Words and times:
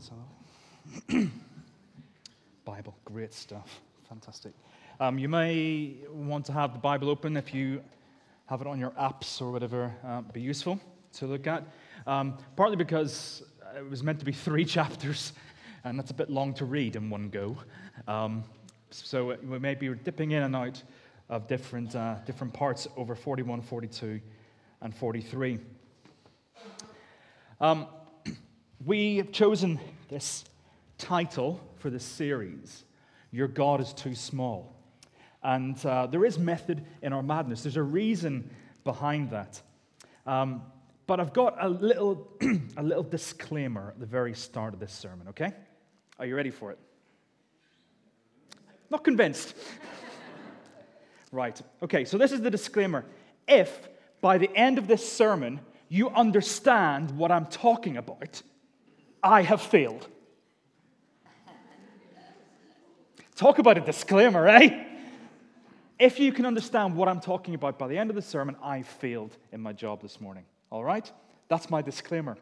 So, 0.00 0.14
Bible, 2.64 2.94
great 3.04 3.34
stuff. 3.34 3.80
Fantastic. 4.08 4.52
Um, 5.00 5.18
you 5.18 5.28
may 5.28 5.96
want 6.08 6.46
to 6.46 6.52
have 6.52 6.72
the 6.72 6.78
Bible 6.78 7.10
open 7.10 7.36
if 7.36 7.52
you 7.52 7.82
have 8.46 8.60
it 8.60 8.68
on 8.68 8.78
your 8.78 8.90
apps 8.92 9.42
or 9.42 9.50
whatever, 9.50 9.92
uh, 10.06 10.20
be 10.20 10.40
useful 10.40 10.78
to 11.14 11.26
look 11.26 11.48
at. 11.48 11.64
Um, 12.06 12.38
partly 12.54 12.76
because 12.76 13.42
it 13.76 13.90
was 13.90 14.04
meant 14.04 14.20
to 14.20 14.24
be 14.24 14.30
three 14.30 14.64
chapters, 14.76 15.32
and 15.82 15.98
that's 15.98 16.12
a 16.12 16.14
bit 16.14 16.30
long 16.30 16.54
to 16.54 16.64
read 16.64 16.94
in 16.94 17.10
one 17.10 17.28
go. 17.28 17.56
Um, 18.06 18.44
so 18.90 19.36
we 19.42 19.58
may 19.58 19.74
be 19.74 19.92
dipping 19.94 20.30
in 20.30 20.44
and 20.44 20.54
out 20.54 20.80
of 21.28 21.48
different, 21.48 21.96
uh, 21.96 22.16
different 22.24 22.52
parts 22.52 22.86
over 22.96 23.16
41, 23.16 23.62
42, 23.62 24.20
and 24.80 24.94
43. 24.94 25.58
Um, 27.60 27.88
we 28.84 29.16
have 29.16 29.32
chosen 29.32 29.80
this 30.08 30.44
title 30.98 31.60
for 31.78 31.90
this 31.90 32.04
series 32.04 32.84
Your 33.32 33.48
God 33.48 33.80
is 33.80 33.92
Too 33.92 34.14
Small. 34.14 34.74
And 35.42 35.84
uh, 35.84 36.06
there 36.06 36.24
is 36.24 36.38
method 36.38 36.84
in 37.02 37.12
our 37.12 37.22
madness, 37.22 37.62
there's 37.62 37.76
a 37.76 37.82
reason 37.82 38.50
behind 38.84 39.30
that. 39.30 39.60
Um, 40.26 40.62
but 41.06 41.20
I've 41.20 41.32
got 41.32 41.56
a 41.60 41.68
little, 41.68 42.28
a 42.76 42.82
little 42.82 43.02
disclaimer 43.02 43.90
at 43.90 44.00
the 44.00 44.06
very 44.06 44.34
start 44.34 44.74
of 44.74 44.80
this 44.80 44.92
sermon, 44.92 45.28
okay? 45.28 45.52
Are 46.18 46.26
you 46.26 46.36
ready 46.36 46.50
for 46.50 46.70
it? 46.70 46.78
Not 48.90 49.04
convinced. 49.04 49.54
right, 51.32 51.60
okay, 51.82 52.04
so 52.04 52.18
this 52.18 52.32
is 52.32 52.40
the 52.40 52.50
disclaimer. 52.50 53.04
If 53.46 53.88
by 54.20 54.38
the 54.38 54.54
end 54.54 54.78
of 54.78 54.86
this 54.86 55.10
sermon 55.10 55.60
you 55.88 56.10
understand 56.10 57.10
what 57.12 57.32
I'm 57.32 57.46
talking 57.46 57.96
about, 57.96 58.42
I 59.22 59.42
have 59.42 59.60
failed. 59.60 60.06
Talk 63.34 63.58
about 63.58 63.78
a 63.78 63.80
disclaimer, 63.80 64.48
eh? 64.48 64.84
If 65.98 66.20
you 66.20 66.32
can 66.32 66.46
understand 66.46 66.96
what 66.96 67.08
I'm 67.08 67.20
talking 67.20 67.54
about 67.54 67.78
by 67.78 67.88
the 67.88 67.98
end 67.98 68.10
of 68.10 68.16
the 68.16 68.22
sermon, 68.22 68.56
I 68.62 68.82
failed 68.82 69.36
in 69.52 69.60
my 69.60 69.72
job 69.72 70.00
this 70.02 70.20
morning. 70.20 70.44
All 70.70 70.84
right? 70.84 71.10
That's 71.48 71.70
my 71.70 71.82
disclaimer. 71.82 72.36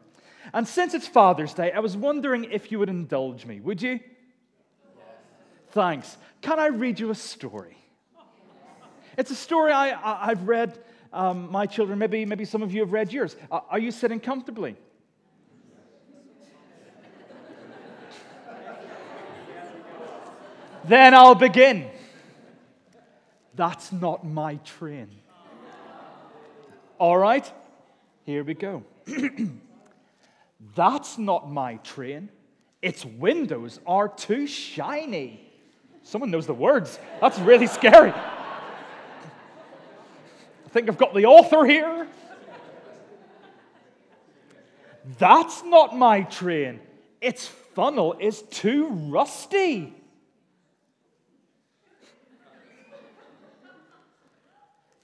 And 0.53 0.67
since 0.67 0.93
it's 0.93 1.07
Father's 1.07 1.53
Day, 1.53 1.71
I 1.71 1.79
was 1.79 1.97
wondering 1.97 2.45
if 2.45 2.71
you 2.71 2.79
would 2.79 2.89
indulge 2.89 3.45
me. 3.45 3.59
Would 3.59 3.81
you? 3.81 3.99
Thanks. 5.71 6.17
Can 6.41 6.59
I 6.59 6.67
read 6.67 6.99
you 6.99 7.09
a 7.09 7.15
story? 7.15 7.77
It's 9.17 9.31
a 9.31 9.35
story 9.35 9.71
I, 9.71 10.27
have 10.27 10.47
read 10.47 10.79
um, 11.11 11.51
my 11.51 11.65
children. 11.65 11.97
Maybe, 11.97 12.25
maybe 12.25 12.45
some 12.45 12.61
of 12.61 12.71
you 12.71 12.81
have 12.81 12.93
read 12.93 13.11
yours. 13.11 13.35
Uh, 13.51 13.61
are 13.69 13.79
you 13.79 13.91
sitting 13.91 14.19
comfortably? 14.19 14.75
Then 20.87 21.13
I'll 21.13 21.35
begin. 21.35 21.89
That's 23.55 23.91
not 23.91 24.25
my 24.25 24.55
train. 24.57 25.09
All 26.99 27.17
right, 27.17 27.51
here 28.25 28.43
we 28.43 28.53
go. 28.53 28.83
That's 30.75 31.17
not 31.17 31.49
my 31.51 31.75
train. 31.77 32.29
Its 32.81 33.05
windows 33.05 33.79
are 33.85 34.07
too 34.07 34.47
shiny. 34.47 35.43
Someone 36.03 36.31
knows 36.31 36.47
the 36.47 36.53
words. 36.53 36.99
That's 37.19 37.37
really 37.39 37.67
scary. 37.67 38.11
I 38.11 38.29
think 40.69 40.89
I've 40.89 40.97
got 40.97 41.13
the 41.13 41.25
author 41.25 41.65
here. 41.65 42.07
That's 45.17 45.63
not 45.63 45.97
my 45.97 46.21
train. 46.21 46.79
Its 47.21 47.47
funnel 47.47 48.15
is 48.19 48.41
too 48.43 48.87
rusty. 48.89 49.93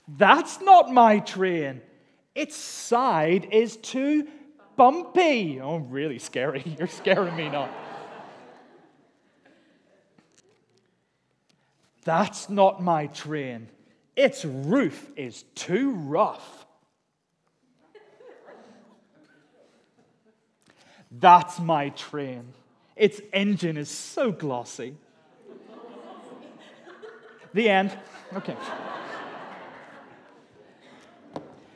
That's 0.08 0.62
not 0.62 0.92
my 0.92 1.20
train. 1.20 1.82
Its 2.36 2.56
side 2.56 3.48
is 3.52 3.78
too 3.78 4.28
bumpy. 4.76 5.60
Oh, 5.62 5.78
really 5.78 6.20
scary. 6.20 6.64
You're 6.78 6.88
scaring 6.88 7.36
me 7.36 7.50
now. 7.50 7.70
That's 12.04 12.50
not 12.50 12.82
my 12.84 13.08
train. 13.08 13.70
Its 14.16 14.44
roof 14.44 15.10
is 15.16 15.44
too 15.56 15.92
rough. 15.92 16.66
That's 21.12 21.60
my 21.60 21.90
train. 21.90 22.54
Its 22.96 23.22
engine 23.32 23.78
is 23.78 23.90
so 23.90 24.32
glossy. 24.32 24.96
The 27.54 27.70
end. 27.70 27.98
Okay. 28.36 28.56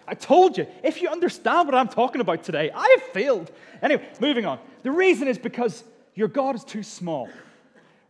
I 0.07 0.13
told 0.13 0.57
you, 0.57 0.67
if 0.83 1.01
you 1.01 1.09
understand 1.09 1.67
what 1.67 1.75
I'm 1.75 1.89
talking 1.89 2.21
about 2.21 2.43
today, 2.43 2.71
I 2.73 2.97
have 2.97 3.13
failed. 3.13 3.51
Anyway, 3.81 4.07
moving 4.21 4.45
on. 4.45 4.59
The 4.83 4.91
reason 4.91 5.27
is 5.27 5.37
because 5.37 5.83
your 6.15 6.29
God 6.29 6.55
is 6.55 6.63
too 6.63 6.81
small. 6.83 7.29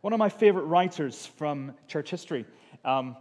One 0.01 0.13
of 0.13 0.19
my 0.19 0.29
favorite 0.29 0.65
writers 0.65 1.25
from 1.25 1.73
church 1.87 2.11
history, 2.11 2.45
um, 2.85 3.17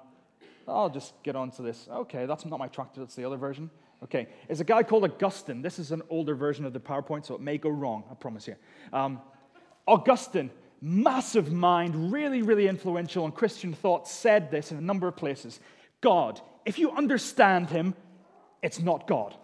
I'll 0.69 0.91
just 0.91 1.15
get 1.23 1.37
on 1.37 1.51
to 1.53 1.63
this. 1.63 1.89
Okay, 1.91 2.27
that's 2.27 2.45
not 2.45 2.59
my 2.59 2.69
tractor, 2.69 3.01
that's 3.01 3.15
the 3.15 3.25
other 3.25 3.39
version. 3.39 3.71
Okay, 4.05 4.29
is 4.49 4.61
a 4.61 4.65
guy 4.65 4.83
called 4.83 5.05
Augustine. 5.05 5.63
This 5.63 5.79
is 5.79 5.91
an 5.91 6.03
older 6.11 6.35
version 6.35 6.67
of 6.67 6.75
the 6.75 6.81
PowerPoint, 6.81 7.25
so 7.25 7.35
it 7.35 7.41
may 7.41 7.57
go 7.57 7.71
wrong, 7.71 8.05
I 8.11 8.15
promise 8.15 8.47
you. 8.47 8.57
Um, 8.93 9.21
Augustine, 9.87 10.51
massive 10.83 11.51
mind, 11.51 12.13
really, 12.13 12.43
really 12.43 12.69
influential 12.69 13.25
on 13.25 13.33
Christian 13.33 13.73
thought, 13.73 14.07
said 14.07 14.51
this 14.51 14.71
in 14.71 14.77
a 14.77 14.83
number 14.83 15.09
of 15.09 15.17
places 15.17 15.61
God, 16.03 16.41
if 16.67 16.79
you 16.79 16.91
understand 16.91 17.71
him, 17.71 17.95
it's 18.63 18.81
not 18.81 19.07
God. 19.07 19.35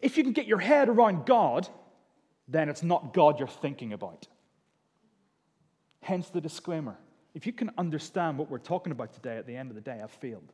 If 0.00 0.16
you 0.16 0.24
can 0.24 0.32
get 0.32 0.46
your 0.46 0.58
head 0.58 0.88
around 0.88 1.26
God, 1.26 1.68
then 2.48 2.68
it's 2.68 2.82
not 2.82 3.12
God 3.12 3.38
you're 3.38 3.48
thinking 3.48 3.92
about. 3.92 4.26
Hence 6.02 6.30
the 6.30 6.40
disclaimer. 6.40 6.96
If 7.34 7.46
you 7.46 7.52
can 7.52 7.70
understand 7.78 8.38
what 8.38 8.50
we're 8.50 8.58
talking 8.58 8.92
about 8.92 9.12
today, 9.12 9.36
at 9.36 9.46
the 9.46 9.56
end 9.56 9.70
of 9.70 9.76
the 9.76 9.82
day, 9.82 10.00
I've 10.02 10.10
failed. 10.10 10.52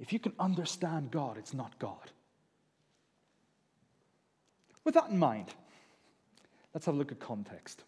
If 0.00 0.12
you 0.12 0.18
can 0.18 0.32
understand 0.40 1.10
God, 1.10 1.38
it's 1.38 1.54
not 1.54 1.78
God. 1.78 2.10
With 4.82 4.94
that 4.94 5.10
in 5.10 5.18
mind, 5.18 5.46
let's 6.72 6.86
have 6.86 6.94
a 6.94 6.98
look 6.98 7.12
at 7.12 7.20
context. 7.20 7.84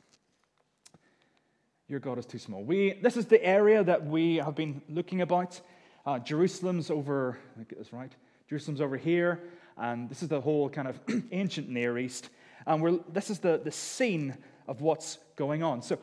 Your 1.89 2.01
God 2.01 2.19
is 2.19 2.27
too 2.27 2.39
small. 2.39 2.63
We, 2.65 2.95
this 3.03 3.17
is 3.17 3.27
the 3.27 3.45
area 3.45 3.83
that 3.85 4.07
we 4.07 4.37
have 4.37 4.55
been 4.55 4.83
looking 4.89 5.21
about 5.21 5.61
uh, 6.07 6.21
Jerusalem's 6.21 6.91
over, 6.91 7.37
I 7.61 7.65
this 7.77 7.93
right, 7.93 8.13
Jerusalem's 8.49 8.81
over 8.81 8.97
here, 8.97 9.43
and 9.77 10.09
this 10.09 10.23
is 10.23 10.29
the 10.29 10.41
whole 10.41 10.71
kind 10.71 10.89
of 10.89 11.01
ancient 11.33 11.69
Near 11.69 11.99
East. 11.99 12.31
And 12.67 12.81
we're, 12.81 12.99
this 13.13 13.29
is 13.29 13.41
the, 13.41 13.61
the 13.63 13.73
scene 13.73 14.37
of 14.69 14.81
what's 14.81 15.19
going 15.35 15.63
on. 15.63 15.83
So, 15.83 15.99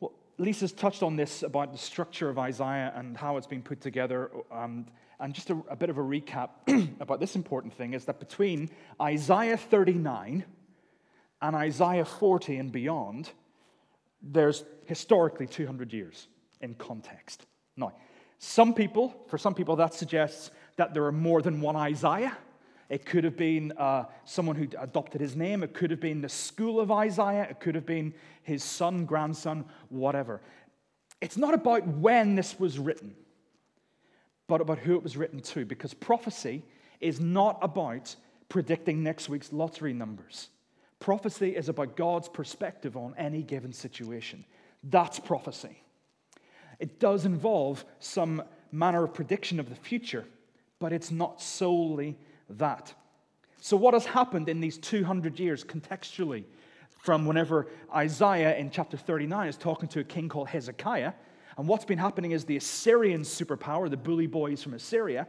well, 0.00 0.12
Lisa's 0.38 0.72
touched 0.72 1.02
on 1.02 1.16
this 1.16 1.42
about 1.42 1.72
the 1.72 1.78
structure 1.78 2.28
of 2.28 2.38
Isaiah 2.38 2.92
and 2.94 3.16
how 3.16 3.38
it's 3.38 3.46
been 3.46 3.62
put 3.62 3.80
together. 3.80 4.30
Um, 4.50 4.86
and 5.18 5.34
just 5.34 5.50
a, 5.50 5.58
a 5.68 5.76
bit 5.76 5.88
of 5.88 5.98
a 5.98 6.02
recap 6.02 6.50
about 7.00 7.18
this 7.18 7.34
important 7.34 7.74
thing 7.74 7.94
is 7.94 8.04
that 8.04 8.18
between 8.20 8.70
Isaiah 9.00 9.56
39 9.56 10.44
and 11.40 11.56
Isaiah 11.56 12.04
40 12.04 12.56
and 12.56 12.70
beyond, 12.72 13.30
there's 14.22 14.64
historically 14.84 15.46
200 15.46 15.92
years 15.92 16.28
in 16.60 16.74
context. 16.74 17.46
Now, 17.76 17.92
some 18.44 18.74
people, 18.74 19.14
for 19.28 19.38
some 19.38 19.54
people, 19.54 19.76
that 19.76 19.94
suggests 19.94 20.50
that 20.74 20.92
there 20.92 21.04
are 21.04 21.12
more 21.12 21.42
than 21.42 21.60
one 21.60 21.76
Isaiah. 21.76 22.36
It 22.88 23.06
could 23.06 23.22
have 23.22 23.36
been 23.36 23.70
uh, 23.78 24.06
someone 24.24 24.56
who 24.56 24.66
adopted 24.80 25.20
his 25.20 25.36
name. 25.36 25.62
It 25.62 25.74
could 25.74 25.92
have 25.92 26.00
been 26.00 26.20
the 26.20 26.28
school 26.28 26.80
of 26.80 26.90
Isaiah. 26.90 27.46
It 27.48 27.60
could 27.60 27.76
have 27.76 27.86
been 27.86 28.12
his 28.42 28.64
son, 28.64 29.04
grandson, 29.04 29.64
whatever. 29.90 30.40
It's 31.20 31.36
not 31.36 31.54
about 31.54 31.86
when 31.86 32.34
this 32.34 32.58
was 32.58 32.80
written, 32.80 33.14
but 34.48 34.60
about 34.60 34.78
who 34.78 34.96
it 34.96 35.04
was 35.04 35.16
written 35.16 35.38
to, 35.38 35.64
because 35.64 35.94
prophecy 35.94 36.64
is 37.00 37.20
not 37.20 37.60
about 37.62 38.16
predicting 38.48 39.04
next 39.04 39.28
week's 39.28 39.52
lottery 39.52 39.92
numbers. 39.92 40.48
Prophecy 40.98 41.54
is 41.54 41.68
about 41.68 41.96
God's 41.96 42.28
perspective 42.28 42.96
on 42.96 43.14
any 43.16 43.44
given 43.44 43.72
situation. 43.72 44.44
That's 44.82 45.20
prophecy. 45.20 45.81
It 46.82 46.98
does 46.98 47.26
involve 47.26 47.84
some 48.00 48.42
manner 48.72 49.04
of 49.04 49.14
prediction 49.14 49.60
of 49.60 49.68
the 49.68 49.76
future, 49.76 50.24
but 50.80 50.92
it's 50.92 51.12
not 51.12 51.40
solely 51.40 52.18
that. 52.50 52.92
So, 53.60 53.76
what 53.76 53.94
has 53.94 54.04
happened 54.04 54.48
in 54.48 54.60
these 54.60 54.78
200 54.78 55.38
years 55.38 55.62
contextually 55.62 56.42
from 56.90 57.24
whenever 57.24 57.68
Isaiah 57.94 58.56
in 58.56 58.68
chapter 58.68 58.96
39 58.96 59.46
is 59.46 59.56
talking 59.56 59.88
to 59.90 60.00
a 60.00 60.04
king 60.04 60.28
called 60.28 60.48
Hezekiah? 60.48 61.12
And 61.56 61.68
what's 61.68 61.84
been 61.84 61.98
happening 61.98 62.32
is 62.32 62.44
the 62.44 62.56
Assyrian 62.56 63.22
superpower, 63.22 63.88
the 63.88 63.96
bully 63.96 64.26
boys 64.26 64.60
from 64.60 64.74
Assyria, 64.74 65.28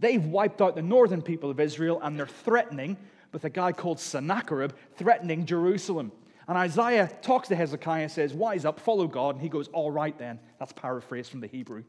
they've 0.00 0.22
wiped 0.26 0.60
out 0.60 0.76
the 0.76 0.82
northern 0.82 1.22
people 1.22 1.50
of 1.50 1.60
Israel 1.60 1.98
and 2.02 2.18
they're 2.18 2.26
threatening 2.26 2.98
with 3.32 3.46
a 3.46 3.50
guy 3.50 3.72
called 3.72 3.98
Sennacherib 3.98 4.72
threatening 4.96 5.46
Jerusalem. 5.46 6.12
And 6.50 6.58
Isaiah 6.58 7.08
talks 7.22 7.46
to 7.46 7.54
Hezekiah 7.54 8.08
says, 8.08 8.34
Wise 8.34 8.64
up, 8.64 8.80
follow 8.80 9.06
God. 9.06 9.36
And 9.36 9.40
he 9.40 9.48
goes, 9.48 9.68
All 9.68 9.92
right 9.92 10.18
then. 10.18 10.40
That's 10.58 10.72
paraphrased 10.72 11.30
from 11.30 11.38
the 11.38 11.46
Hebrew. 11.46 11.84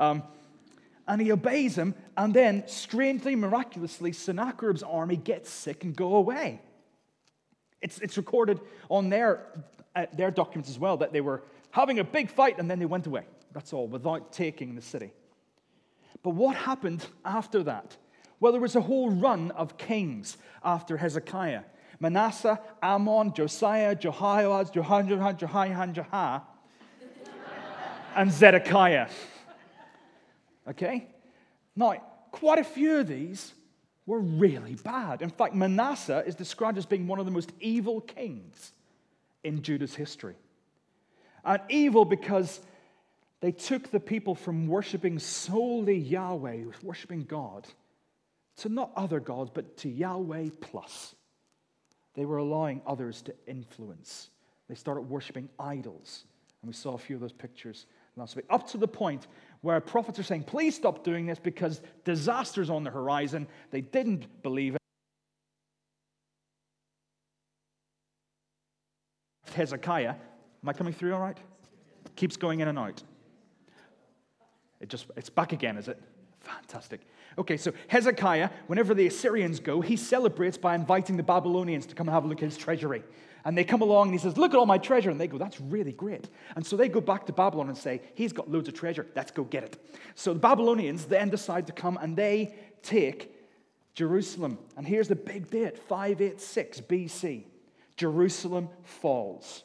Um, 0.00 0.24
and 1.06 1.22
he 1.22 1.30
obeys 1.30 1.78
him. 1.78 1.94
And 2.16 2.34
then, 2.34 2.64
strangely, 2.66 3.36
miraculously, 3.36 4.10
Sennacherib's 4.10 4.82
army 4.82 5.14
gets 5.14 5.48
sick 5.48 5.84
and 5.84 5.94
go 5.94 6.16
away. 6.16 6.60
It's, 7.80 8.00
it's 8.00 8.16
recorded 8.16 8.58
on 8.88 9.10
their, 9.10 9.46
uh, 9.94 10.06
their 10.12 10.32
documents 10.32 10.68
as 10.70 10.78
well 10.80 10.96
that 10.96 11.12
they 11.12 11.20
were 11.20 11.44
having 11.70 12.00
a 12.00 12.04
big 12.04 12.32
fight 12.32 12.58
and 12.58 12.68
then 12.68 12.80
they 12.80 12.86
went 12.86 13.06
away. 13.06 13.26
That's 13.52 13.72
all, 13.72 13.86
without 13.86 14.32
taking 14.32 14.74
the 14.74 14.82
city. 14.82 15.12
But 16.24 16.30
what 16.30 16.56
happened 16.56 17.06
after 17.24 17.62
that? 17.62 17.96
Well, 18.40 18.50
there 18.50 18.60
was 18.60 18.74
a 18.74 18.80
whole 18.80 19.08
run 19.08 19.52
of 19.52 19.78
kings 19.78 20.36
after 20.64 20.96
Hezekiah 20.96 21.62
Manasseh, 22.00 22.58
Amon, 22.82 23.34
Josiah, 23.34 23.94
Jehoahaz, 23.94 24.72
Jehoiakim, 24.72 25.36
Jehoiakim, 25.36 25.92
Jehoiah, 25.92 26.42
and 28.16 28.32
Zedekiah. 28.32 29.08
Okay? 30.66 31.06
Now, 31.76 31.94
quite 32.32 32.58
a 32.58 32.64
few 32.64 32.98
of 32.98 33.06
these 33.06 33.52
were 34.06 34.18
really 34.18 34.74
bad. 34.76 35.22
In 35.22 35.30
fact, 35.30 35.54
Manasseh 35.54 36.24
is 36.26 36.34
described 36.34 36.78
as 36.78 36.86
being 36.86 37.06
one 37.06 37.18
of 37.18 37.26
the 37.26 37.30
most 37.30 37.52
evil 37.60 38.00
kings 38.00 38.72
in 39.44 39.62
Judah's 39.62 39.94
history. 39.94 40.34
And 41.44 41.60
evil 41.68 42.04
because 42.04 42.60
they 43.40 43.52
took 43.52 43.90
the 43.90 44.00
people 44.00 44.34
from 44.34 44.66
worshiping 44.66 45.18
solely 45.18 45.96
Yahweh, 45.96 46.64
worshiping 46.82 47.24
God, 47.24 47.66
to 48.58 48.68
not 48.68 48.90
other 48.96 49.20
gods, 49.20 49.50
but 49.52 49.76
to 49.78 49.88
Yahweh 49.88 50.50
plus. 50.60 51.14
They 52.14 52.24
were 52.24 52.38
allowing 52.38 52.82
others 52.86 53.22
to 53.22 53.34
influence. 53.46 54.30
They 54.68 54.74
started 54.74 55.02
worshiping 55.02 55.48
idols. 55.58 56.24
And 56.62 56.68
we 56.68 56.74
saw 56.74 56.94
a 56.94 56.98
few 56.98 57.16
of 57.16 57.22
those 57.22 57.32
pictures 57.32 57.86
last 58.16 58.36
week, 58.36 58.44
up 58.50 58.66
to 58.68 58.78
the 58.78 58.88
point 58.88 59.28
where 59.62 59.80
prophets 59.80 60.18
are 60.18 60.22
saying, 60.22 60.44
please 60.44 60.74
stop 60.74 61.04
doing 61.04 61.26
this 61.26 61.38
because 61.38 61.80
disaster's 62.04 62.68
on 62.68 62.84
the 62.84 62.90
horizon. 62.90 63.46
They 63.70 63.80
didn't 63.80 64.42
believe 64.42 64.74
it. 64.74 64.80
Hezekiah, 69.54 70.10
am 70.10 70.68
I 70.68 70.72
coming 70.72 70.92
through 70.92 71.14
all 71.14 71.20
right? 71.20 71.38
Keeps 72.16 72.36
going 72.36 72.60
in 72.60 72.68
and 72.68 72.78
out. 72.78 73.02
It 74.80 74.88
just, 74.88 75.06
it's 75.16 75.30
back 75.30 75.52
again, 75.52 75.76
is 75.76 75.88
it? 75.88 76.00
Fantastic. 76.40 77.00
Okay, 77.38 77.56
so 77.56 77.72
Hezekiah, 77.88 78.50
whenever 78.66 78.94
the 78.94 79.06
Assyrians 79.06 79.60
go, 79.60 79.80
he 79.80 79.96
celebrates 79.96 80.58
by 80.58 80.74
inviting 80.74 81.16
the 81.16 81.22
Babylonians 81.22 81.86
to 81.86 81.94
come 81.94 82.08
and 82.08 82.14
have 82.14 82.24
a 82.24 82.28
look 82.28 82.38
at 82.38 82.44
his 82.44 82.56
treasury. 82.56 83.02
And 83.44 83.56
they 83.56 83.64
come 83.64 83.80
along 83.80 84.08
and 84.08 84.14
he 84.14 84.18
says, 84.18 84.36
Look 84.36 84.52
at 84.52 84.56
all 84.58 84.66
my 84.66 84.78
treasure. 84.78 85.10
And 85.10 85.20
they 85.20 85.26
go, 85.26 85.38
That's 85.38 85.60
really 85.60 85.92
great. 85.92 86.28
And 86.56 86.66
so 86.66 86.76
they 86.76 86.88
go 86.88 87.00
back 87.00 87.26
to 87.26 87.32
Babylon 87.32 87.68
and 87.68 87.76
say, 87.76 88.02
He's 88.14 88.32
got 88.32 88.50
loads 88.50 88.68
of 88.68 88.74
treasure. 88.74 89.06
Let's 89.14 89.30
go 89.30 89.44
get 89.44 89.64
it. 89.64 89.76
So 90.14 90.34
the 90.34 90.40
Babylonians 90.40 91.06
then 91.06 91.30
decide 91.30 91.66
to 91.68 91.72
come 91.72 91.98
and 92.00 92.16
they 92.16 92.54
take 92.82 93.34
Jerusalem. 93.94 94.58
And 94.76 94.86
here's 94.86 95.08
the 95.08 95.16
big 95.16 95.50
date 95.50 95.78
586 95.78 96.80
BC. 96.82 97.44
Jerusalem 97.96 98.68
falls. 98.82 99.64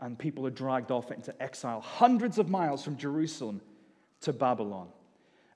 And 0.00 0.18
people 0.18 0.46
are 0.46 0.50
dragged 0.50 0.90
off 0.90 1.10
into 1.10 1.40
exile, 1.42 1.80
hundreds 1.80 2.38
of 2.38 2.48
miles 2.48 2.82
from 2.82 2.96
Jerusalem 2.96 3.60
to 4.22 4.32
Babylon. 4.32 4.88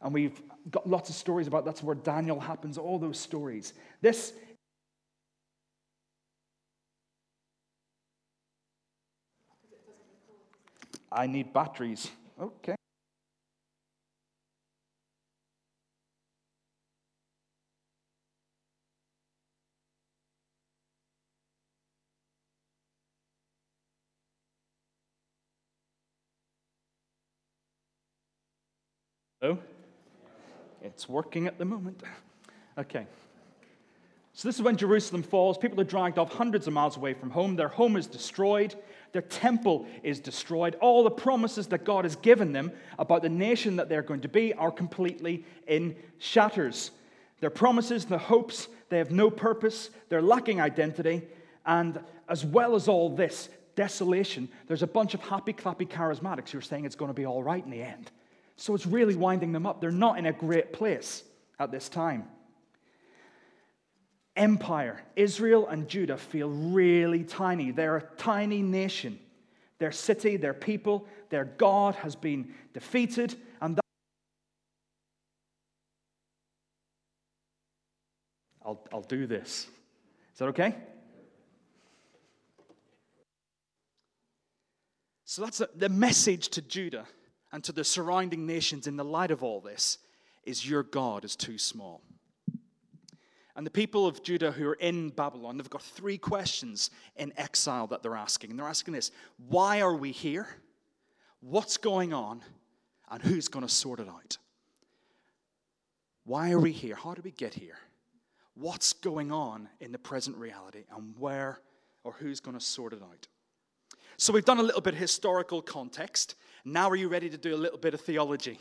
And 0.01 0.15
we've 0.15 0.41
got 0.71 0.89
lots 0.89 1.11
of 1.11 1.17
stories 1.17 1.47
about 1.47 1.65
that's 1.65 1.83
where 1.83 1.97
Daniel 1.97 2.39
happens, 2.39 2.79
all 2.79 2.99
those 2.99 3.19
stories. 3.19 3.73
This 4.01 4.33
I 11.11 11.27
need 11.27 11.53
batteries. 11.53 12.11
Okay. 12.41 12.75
Hello? 29.41 29.59
It's 30.83 31.09
working 31.09 31.47
at 31.47 31.59
the 31.59 31.65
moment. 31.65 32.03
Okay. 32.77 33.07
So, 34.35 34.47
this 34.47 34.55
is 34.55 34.63
when 34.63 34.77
Jerusalem 34.77 35.25
falls. 35.25 35.59
People 35.59 35.81
are 35.81 35.85
dragged 35.85 36.17
off 36.17 36.33
hundreds 36.33 36.69
of 36.69 36.73
miles 36.73 36.97
away 36.97 37.13
from 37.13 37.31
home. 37.31 37.57
Their 37.57 37.69
home 37.69 37.97
is 37.97 38.07
destroyed. 38.07 38.75
Their 39.13 39.23
temple 39.23 39.87
is 40.03 40.21
destroyed. 40.21 40.77
All 40.81 41.03
the 41.03 41.11
promises 41.11 41.67
that 41.69 41.85
God 41.85 42.05
has 42.05 42.15
given 42.15 42.53
them 42.53 42.71
about 42.99 43.23
the 43.23 43.29
nation 43.29 43.77
that 43.77 43.89
they're 43.89 44.03
going 44.03 44.21
to 44.21 44.29
be 44.29 44.55
are 44.55 44.71
completely 44.71 45.45
in 45.67 45.97
shatters. 46.19 46.93
Their 47.41 47.51
promises, 47.51 48.05
their 48.05 48.19
hopes, 48.19 48.69
they 48.91 48.99
have 48.99 49.11
no 49.11 49.31
purpose. 49.31 49.91
They're 50.09 50.23
lacking 50.23 50.61
identity. 50.61 51.23
And 51.67 52.01
as 52.29 52.45
well 52.45 52.75
as 52.75 52.87
all 52.87 53.11
this 53.11 53.49
desolation, 53.77 54.49
there's 54.67 54.83
a 54.83 54.87
bunch 54.87 55.15
of 55.15 55.21
happy, 55.21 55.53
clappy 55.53 55.89
charismatics 55.89 56.51
who 56.51 56.59
are 56.59 56.63
saying 56.63 56.85
it's 56.85 56.97
going 56.97 57.11
to 57.11 57.15
be 57.15 57.27
all 57.27 57.43
right 57.43 57.65
in 57.65 57.71
the 57.71 57.83
end. 57.83 58.11
So 58.59 58.75
it's 58.75 58.87
really 58.87 59.15
winding 59.15 59.53
them 59.53 59.67
up. 59.67 59.81
They're 59.81 59.93
not 59.93 60.19
in 60.19 60.27
a 60.27 60.33
great 60.33 60.73
place 60.73 61.23
at 61.61 61.71
this 61.71 61.89
time. 61.89 62.25
Empire, 64.35 65.01
Israel 65.15 65.69
and 65.69 65.89
Judah 65.89 66.17
feel 66.17 66.51
really 66.51 67.23
tiny. 67.23 67.71
They're 67.71 67.97
a 67.97 68.03
tiny 68.17 68.61
nation. 68.61 69.21
Their 69.79 69.93
city, 69.93 70.37
their 70.37 70.55
people, 70.55 71.07
their 71.31 71.45
God 71.45 71.95
has 71.97 72.17
been 72.17 72.53
defeated, 72.75 73.37
and 73.61 73.77
that 73.77 73.85
I'll, 78.65 78.85
I'll 78.93 79.03
do 79.03 79.29
this. 79.29 79.69
Is 80.33 80.39
that 80.41 80.47
okay? 80.47 80.75
So 85.25 85.43
that's 85.43 85.63
the 85.77 85.89
message 85.89 86.49
to 86.51 86.63
Judah 86.63 87.07
and 87.53 87.65
to 87.65 87.73
the 87.73 87.85
surrounding 87.85 88.47
nations 88.47 88.87
in 88.87 88.97
the 88.97 89.05
light 89.05 89.31
of 89.31 89.43
all 89.43 89.61
this 89.61 89.99
is 90.45 90.69
your 90.69 90.83
God 90.83 91.25
is 91.25 91.37
too 91.37 91.59
small. 91.59 92.03
And 93.59 93.67
the 93.67 93.73
people 93.73 94.07
of 94.07 94.23
Judah 94.23 94.53
who 94.53 94.69
are 94.69 94.75
in 94.75 95.09
Babylon, 95.11 95.57
they've 95.57 95.69
got 95.69 95.83
three 95.83 96.17
questions 96.17 96.91
in 97.17 97.33
exile 97.37 97.89
that 97.89 98.05
they're 98.05 98.15
asking. 98.15 98.51
And 98.51 98.59
they're 98.59 98.69
asking 98.69 98.95
this 98.95 99.11
Why 99.49 99.81
are 99.81 99.97
we 99.97 100.13
here? 100.13 100.47
What's 101.41 101.77
going 101.77 102.13
on? 102.13 102.43
And 103.11 103.21
who's 103.21 103.49
going 103.49 103.67
to 103.67 103.73
sort 103.73 104.01
it 104.01 104.09
out? 104.09 104.39
Why 106.25 106.53
are 106.53 106.61
we 106.61 106.73
here? 106.73 106.95
How 106.95 107.15
did 107.15 107.25
we 107.25 107.31
get 107.31 107.55
here? 107.55 107.79
What's 108.55 108.93
going 108.93 109.33
on 109.33 109.69
in 109.81 109.93
the 109.93 109.99
present 109.99 110.37
reality? 110.37 110.85
And 110.95 111.15
where 111.19 111.61
or 112.05 112.13
who's 112.13 112.39
going 112.39 112.57
to 112.57 112.65
sort 112.65 112.93
it 112.93 113.03
out? 113.03 113.27
So 114.21 114.33
we've 114.33 114.45
done 114.45 114.59
a 114.59 114.65
little 114.65 114.81
bit 114.81 114.95
of 114.95 115.01
historical 115.01 115.63
context. 115.63 116.35
Now, 116.65 116.91
are 116.91 116.97
you 116.97 117.09
ready 117.09 117.31
to 117.31 117.39
do 117.39 117.55
a 117.55 117.57
little 117.57 117.79
bit 117.79 117.95
of 117.95 118.01
theology? 118.01 118.59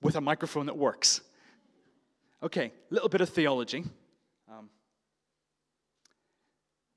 With 0.00 0.16
a 0.16 0.22
microphone 0.22 0.64
that 0.66 0.76
works. 0.76 1.20
Okay, 2.42 2.72
a 2.90 2.94
little 2.94 3.10
bit 3.10 3.20
of 3.20 3.28
theology. 3.28 3.84
Um, 4.50 4.70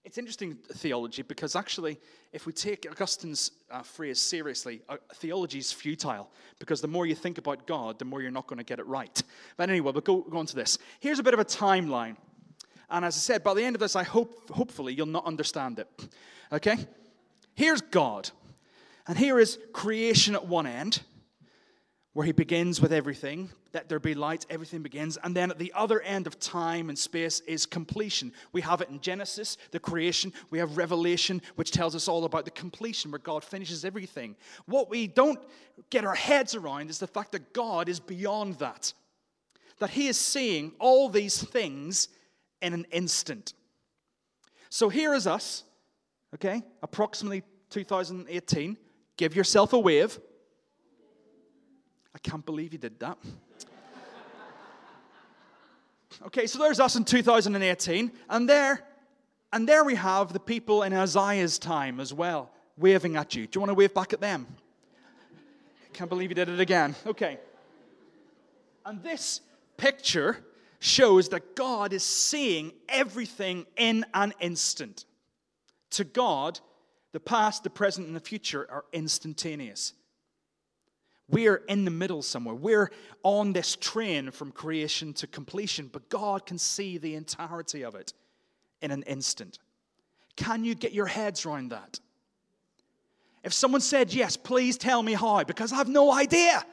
it's 0.05 0.17
interesting 0.17 0.57
theology 0.75 1.23
because 1.23 1.57
actually, 1.57 1.99
if 2.31 2.45
we 2.45 2.53
take 2.53 2.85
Augustine's 2.89 3.51
uh, 3.69 3.81
phrase 3.83 4.21
seriously, 4.21 4.81
uh, 4.87 4.95
theology 5.15 5.59
is 5.59 5.73
futile 5.73 6.31
because 6.57 6.79
the 6.79 6.87
more 6.87 7.05
you 7.05 7.15
think 7.15 7.37
about 7.37 7.67
God, 7.67 7.99
the 7.99 8.05
more 8.05 8.21
you're 8.21 8.31
not 8.31 8.47
going 8.47 8.59
to 8.59 8.63
get 8.63 8.79
it 8.79 8.87
right. 8.87 9.21
But 9.57 9.69
anyway, 9.69 9.91
we'll 9.91 10.01
go, 10.01 10.21
go 10.21 10.37
on 10.37 10.45
to 10.45 10.55
this. 10.55 10.77
Here's 11.01 11.19
a 11.19 11.23
bit 11.23 11.33
of 11.33 11.39
a 11.41 11.45
timeline. 11.45 12.15
And 12.89 13.03
as 13.05 13.15
I 13.15 13.19
said, 13.19 13.43
by 13.43 13.53
the 13.53 13.63
end 13.63 13.75
of 13.75 13.79
this, 13.79 13.95
I 13.95 14.03
hope, 14.03 14.49
hopefully, 14.49 14.93
you'll 14.93 15.07
not 15.07 15.25
understand 15.25 15.79
it. 15.79 15.87
Okay? 16.51 16.77
Here's 17.55 17.81
God. 17.81 18.29
And 19.07 19.17
here 19.17 19.39
is 19.39 19.59
creation 19.73 20.35
at 20.35 20.47
one 20.47 20.65
end, 20.65 21.01
where 22.13 22.25
he 22.25 22.31
begins 22.31 22.79
with 22.79 22.93
everything. 22.93 23.49
Let 23.73 23.89
there 23.89 23.99
be 23.99 24.13
light, 24.13 24.45
everything 24.49 24.81
begins. 24.81 25.17
And 25.17 25.35
then 25.35 25.51
at 25.51 25.59
the 25.59 25.73
other 25.75 25.99
end 25.99 26.27
of 26.27 26.39
time 26.39 26.87
and 26.87 26.97
space 26.97 27.41
is 27.41 27.65
completion. 27.65 28.31
We 28.53 28.61
have 28.61 28.79
it 28.79 28.89
in 28.89 29.01
Genesis, 29.01 29.57
the 29.71 29.79
creation. 29.79 30.31
We 30.49 30.59
have 30.59 30.77
Revelation, 30.77 31.41
which 31.55 31.71
tells 31.71 31.93
us 31.93 32.07
all 32.07 32.23
about 32.23 32.45
the 32.45 32.51
completion, 32.51 33.11
where 33.11 33.19
God 33.19 33.43
finishes 33.43 33.83
everything. 33.83 34.37
What 34.65 34.89
we 34.89 35.07
don't 35.07 35.39
get 35.89 36.05
our 36.05 36.15
heads 36.15 36.55
around 36.55 36.89
is 36.89 36.99
the 36.99 37.07
fact 37.07 37.33
that 37.33 37.53
God 37.53 37.89
is 37.89 37.99
beyond 37.99 38.55
that, 38.59 38.93
that 39.79 39.89
he 39.89 40.07
is 40.07 40.17
seeing 40.17 40.71
all 40.79 41.09
these 41.09 41.43
things 41.43 42.07
in 42.65 42.73
an 42.73 42.87
instant. 42.91 43.53
So 44.69 44.89
here 44.89 45.13
is 45.13 45.27
us, 45.27 45.63
okay, 46.33 46.63
approximately 46.81 47.43
2018. 47.69 48.77
Give 49.17 49.35
yourself 49.35 49.73
a 49.73 49.79
wave. 49.79 50.19
I 52.13 52.17
can't 52.19 52.45
believe 52.45 52.73
you 52.73 52.79
did 52.79 52.99
that. 52.99 53.17
Okay, 56.27 56.47
so 56.47 56.59
there's 56.59 56.79
us 56.79 56.95
in 56.95 57.03
2018, 57.03 58.09
and 58.29 58.49
there, 58.49 58.85
and 59.51 59.67
there 59.67 59.83
we 59.83 59.95
have 59.95 60.31
the 60.31 60.39
people 60.39 60.83
in 60.83 60.93
Isaiah's 60.93 61.59
time 61.59 61.99
as 61.99 62.13
well, 62.13 62.51
waving 62.77 63.17
at 63.17 63.35
you. 63.35 63.47
Do 63.47 63.57
you 63.57 63.59
want 63.59 63.71
to 63.71 63.73
wave 63.73 63.93
back 63.93 64.13
at 64.13 64.21
them? 64.21 64.47
Can't 65.91 66.09
believe 66.09 66.29
you 66.29 66.35
did 66.35 66.47
it 66.47 66.61
again. 66.61 66.95
Okay. 67.05 67.37
And 68.85 69.03
this 69.03 69.41
picture 69.75 70.37
shows 70.85 71.29
that 71.29 71.55
God 71.55 71.93
is 71.93 72.03
seeing 72.03 72.71
everything 72.87 73.65
in 73.75 74.05
an 74.13 74.33
instant. 74.39 75.05
To 75.91 76.03
God, 76.03 76.59
the 77.11 77.19
past, 77.19 77.63
the 77.63 77.69
present, 77.69 78.07
and 78.07 78.15
the 78.15 78.19
future 78.21 78.67
are 78.69 78.85
instantaneous. 78.93 79.93
We're 81.27 81.63
in 81.67 81.85
the 81.85 81.91
middle 81.91 82.21
somewhere. 82.21 82.53
We're 82.53 82.91
on 83.23 83.51
this 83.51 83.75
train 83.75 84.29
from 84.29 84.51
creation 84.51 85.13
to 85.13 85.27
completion, 85.27 85.89
but 85.91 86.07
God 86.09 86.45
can 86.45 86.59
see 86.59 86.99
the 86.99 87.15
entirety 87.15 87.83
of 87.83 87.95
it 87.95 88.13
in 88.81 88.91
an 88.91 89.01
instant. 89.03 89.57
Can 90.35 90.63
you 90.63 90.75
get 90.75 90.93
your 90.93 91.07
heads 91.07 91.45
around 91.45 91.69
that? 91.69 91.99
If 93.43 93.53
someone 93.53 93.81
said, 93.81 94.13
Yes, 94.13 94.37
please 94.37 94.77
tell 94.77 95.01
me 95.01 95.13
how, 95.13 95.43
because 95.45 95.73
I 95.73 95.77
have 95.77 95.89
no 95.89 96.11
idea. 96.11 96.63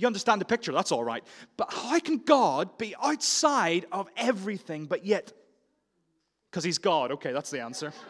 You 0.00 0.06
understand 0.06 0.40
the 0.40 0.46
picture, 0.46 0.72
that's 0.72 0.92
all 0.92 1.04
right. 1.04 1.22
But 1.58 1.70
how 1.70 1.98
can 1.98 2.16
God 2.20 2.78
be 2.78 2.94
outside 3.02 3.84
of 3.92 4.08
everything, 4.16 4.86
but 4.86 5.04
yet? 5.04 5.30
Because 6.50 6.64
He's 6.64 6.78
God. 6.78 7.12
Okay, 7.12 7.32
that's 7.32 7.50
the 7.50 7.60
answer. 7.60 7.92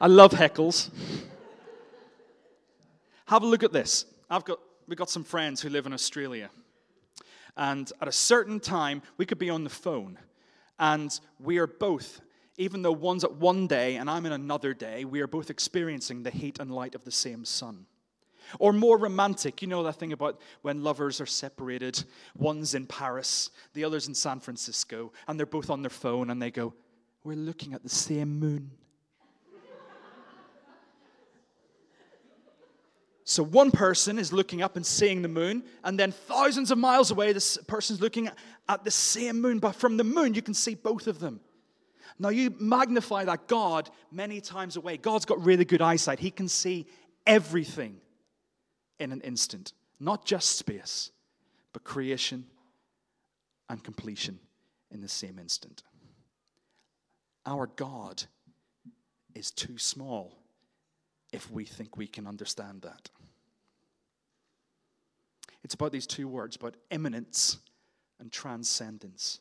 I 0.00 0.08
love 0.08 0.32
heckles. 0.32 0.90
Have 3.26 3.44
a 3.44 3.46
look 3.46 3.62
at 3.62 3.72
this. 3.72 4.06
I've 4.28 4.44
got, 4.44 4.58
we've 4.88 4.98
got 4.98 5.08
some 5.08 5.22
friends 5.22 5.60
who 5.60 5.68
live 5.68 5.86
in 5.86 5.92
Australia. 5.92 6.50
And 7.56 7.92
at 8.02 8.08
a 8.08 8.12
certain 8.12 8.58
time, 8.58 9.02
we 9.18 9.24
could 9.26 9.38
be 9.38 9.50
on 9.50 9.62
the 9.62 9.70
phone. 9.70 10.18
And 10.80 11.16
we 11.38 11.58
are 11.58 11.68
both, 11.68 12.20
even 12.56 12.82
though 12.82 12.92
one's 12.92 13.24
at 13.24 13.34
one 13.34 13.66
day 13.66 13.96
and 13.96 14.08
I'm 14.08 14.26
in 14.26 14.32
another 14.32 14.72
day, 14.74 15.04
we 15.04 15.20
are 15.20 15.26
both 15.26 15.50
experiencing 15.50 16.22
the 16.22 16.30
heat 16.30 16.58
and 16.58 16.74
light 16.74 16.94
of 16.94 17.04
the 17.04 17.10
same 17.10 17.44
sun. 17.44 17.86
Or 18.58 18.72
more 18.72 18.96
romantic, 18.96 19.60
you 19.60 19.68
know 19.68 19.82
that 19.82 19.96
thing 19.96 20.12
about 20.12 20.40
when 20.62 20.84
lovers 20.84 21.20
are 21.20 21.26
separated. 21.26 22.04
One's 22.36 22.74
in 22.74 22.86
Paris, 22.86 23.50
the 23.74 23.84
other's 23.84 24.08
in 24.08 24.14
San 24.14 24.40
Francisco, 24.40 25.12
and 25.26 25.38
they're 25.38 25.46
both 25.46 25.68
on 25.68 25.82
their 25.82 25.90
phone 25.90 26.30
and 26.30 26.40
they 26.40 26.50
go, 26.50 26.72
We're 27.24 27.36
looking 27.36 27.74
at 27.74 27.82
the 27.82 27.88
same 27.88 28.38
moon. 28.38 28.70
So 33.28 33.42
one 33.42 33.72
person 33.72 34.20
is 34.20 34.32
looking 34.32 34.62
up 34.62 34.76
and 34.76 34.86
seeing 34.86 35.20
the 35.20 35.28
moon, 35.28 35.64
and 35.82 35.98
then 35.98 36.12
thousands 36.12 36.70
of 36.70 36.78
miles 36.78 37.10
away, 37.10 37.32
this 37.32 37.58
person's 37.66 38.00
looking 38.00 38.30
at 38.68 38.84
the 38.84 38.90
same 38.92 39.40
moon, 39.40 39.58
but 39.58 39.72
from 39.72 39.96
the 39.96 40.04
moon, 40.04 40.32
you 40.34 40.42
can 40.42 40.54
see 40.54 40.76
both 40.76 41.08
of 41.08 41.18
them. 41.18 41.40
Now, 42.18 42.28
you 42.30 42.54
magnify 42.58 43.24
that 43.24 43.48
God 43.48 43.90
many 44.10 44.40
times 44.40 44.76
away. 44.76 44.96
God's 44.96 45.24
got 45.24 45.44
really 45.44 45.64
good 45.64 45.82
eyesight. 45.82 46.18
He 46.18 46.30
can 46.30 46.48
see 46.48 46.86
everything 47.26 48.00
in 48.98 49.12
an 49.12 49.20
instant, 49.20 49.72
not 50.00 50.24
just 50.24 50.56
space, 50.58 51.10
but 51.72 51.84
creation 51.84 52.46
and 53.68 53.82
completion 53.82 54.38
in 54.90 55.00
the 55.00 55.08
same 55.08 55.38
instant. 55.38 55.82
Our 57.44 57.66
God 57.66 58.24
is 59.34 59.50
too 59.50 59.78
small 59.78 60.32
if 61.32 61.50
we 61.50 61.64
think 61.64 61.96
we 61.96 62.06
can 62.06 62.26
understand 62.26 62.82
that. 62.82 63.10
It's 65.62 65.74
about 65.74 65.92
these 65.92 66.06
two 66.06 66.28
words, 66.28 66.56
about 66.56 66.76
immanence 66.90 67.58
and 68.20 68.30
transcendence. 68.32 69.40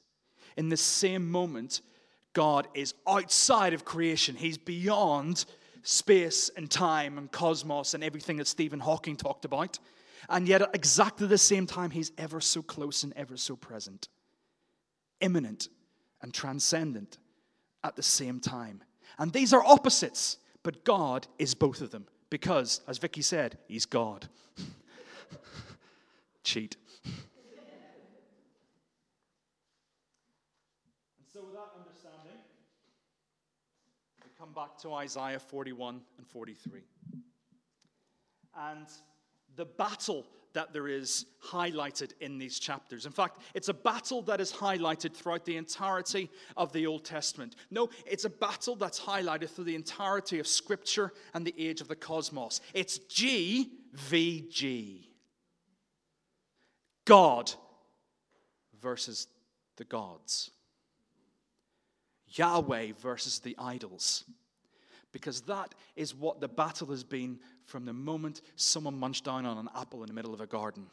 In 0.58 0.70
the 0.70 0.78
same 0.78 1.30
moment, 1.30 1.82
God 2.36 2.68
is 2.76 2.94
outside 3.08 3.74
of 3.74 3.84
creation, 3.84 4.36
He's 4.36 4.60
beyond 4.60 5.46
space 5.82 6.52
and 6.56 6.70
time 6.70 7.18
and 7.18 7.32
cosmos 7.32 7.96
and 7.96 8.04
everything 8.04 8.38
that 8.38 8.48
Stephen 8.48 8.80
Hawking 8.80 9.18
talked 9.18 9.46
about. 9.46 9.80
And 10.30 10.48
yet, 10.48 10.62
at 10.62 10.76
exactly 10.76 11.26
the 11.26 11.40
same 11.40 11.66
time, 11.66 11.90
He's 11.90 12.12
ever 12.20 12.40
so 12.40 12.62
close 12.62 13.04
and 13.04 13.12
ever 13.16 13.38
so 13.38 13.56
present. 13.56 14.10
Immanent 15.22 15.70
and 16.22 16.32
transcendent 16.32 17.18
at 17.84 17.96
the 17.96 18.04
same 18.04 18.40
time. 18.40 18.84
And 19.18 19.32
these 19.32 19.54
are 19.54 19.66
opposites. 19.66 20.38
But 20.66 20.84
God 20.84 21.28
is 21.38 21.54
both 21.54 21.80
of 21.82 21.92
them 21.92 22.08
because, 22.32 22.82
as 22.88 22.98
Vicky 22.98 23.22
said, 23.22 23.60
He's 23.68 23.86
God. 23.86 24.28
Cheat. 26.44 26.76
and 27.06 27.14
so, 31.32 31.44
with 31.46 31.54
that 31.54 31.70
understanding, 31.78 32.42
we 34.24 34.25
come 34.38 34.52
back 34.54 34.78
to 34.80 34.94
Isaiah 34.94 35.40
41 35.40 36.02
and 36.18 36.28
43. 36.28 36.82
And 38.58 38.88
the 39.56 39.66
battle 39.66 40.26
that 40.54 40.72
there 40.72 40.88
is 40.88 41.26
highlighted 41.46 42.14
in 42.22 42.38
these 42.38 42.60
chapters. 42.60 43.06
In 43.06 43.12
fact, 43.12 43.40
it's 43.54 43.68
a 43.68 43.74
battle 43.74 44.22
that 44.24 44.40
is 44.40 44.54
highlighted 44.54 45.14
throughout 45.14 45.44
the 45.46 45.58
entirety 45.58 46.30
of 46.56 46.72
the 46.72 46.88
Old 46.88 47.04
Testament. 47.04 47.56
No, 47.70 47.90
it's 48.06 48.24
a 48.24 48.30
battle 48.30 48.78
that's 48.78 49.00
highlighted 49.00 49.50
through 49.50 49.66
the 49.66 49.76
entirety 49.76 50.40
of 50.40 50.48
Scripture 50.48 51.12
and 51.34 51.46
the 51.46 51.54
age 51.58 51.82
of 51.82 51.90
the 51.90 51.96
cosmos. 51.96 52.62
It's 52.74 53.00
G 53.00 53.70
v 53.94 54.48
G. 54.50 55.10
God 57.04 57.52
versus 58.82 59.28
the 59.76 59.84
gods. 59.84 60.52
Yahweh 62.30 62.94
versus 63.02 63.40
the 63.40 63.56
idols. 63.58 64.24
Because 65.12 65.42
that 65.42 65.74
is 65.96 66.14
what 66.14 66.42
the 66.42 66.48
battle 66.48 66.88
has 66.88 67.04
been 67.04 67.40
from 67.66 67.86
the 67.86 67.94
moment 67.94 68.42
someone 68.56 68.98
munched 69.00 69.26
down 69.26 69.46
on 69.46 69.58
an 69.58 69.70
apple 69.76 70.04
in 70.04 70.08
the 70.08 70.14
middle 70.14 70.34
of 70.34 70.42
a 70.42 70.48
garden. 70.48 70.88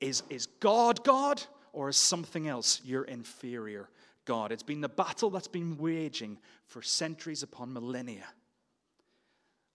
Is, 0.00 0.22
is 0.30 0.46
God 0.60 1.04
God 1.04 1.42
or 1.72 1.88
is 1.88 1.96
something 1.96 2.48
else 2.48 2.80
your 2.84 3.04
inferior 3.04 3.88
God? 4.24 4.50
It's 4.50 4.62
been 4.62 4.80
the 4.80 4.88
battle 4.88 5.30
that's 5.30 5.48
been 5.48 5.76
waging 5.76 6.38
for 6.66 6.82
centuries 6.82 7.42
upon 7.42 7.72
millennia. 7.72 8.24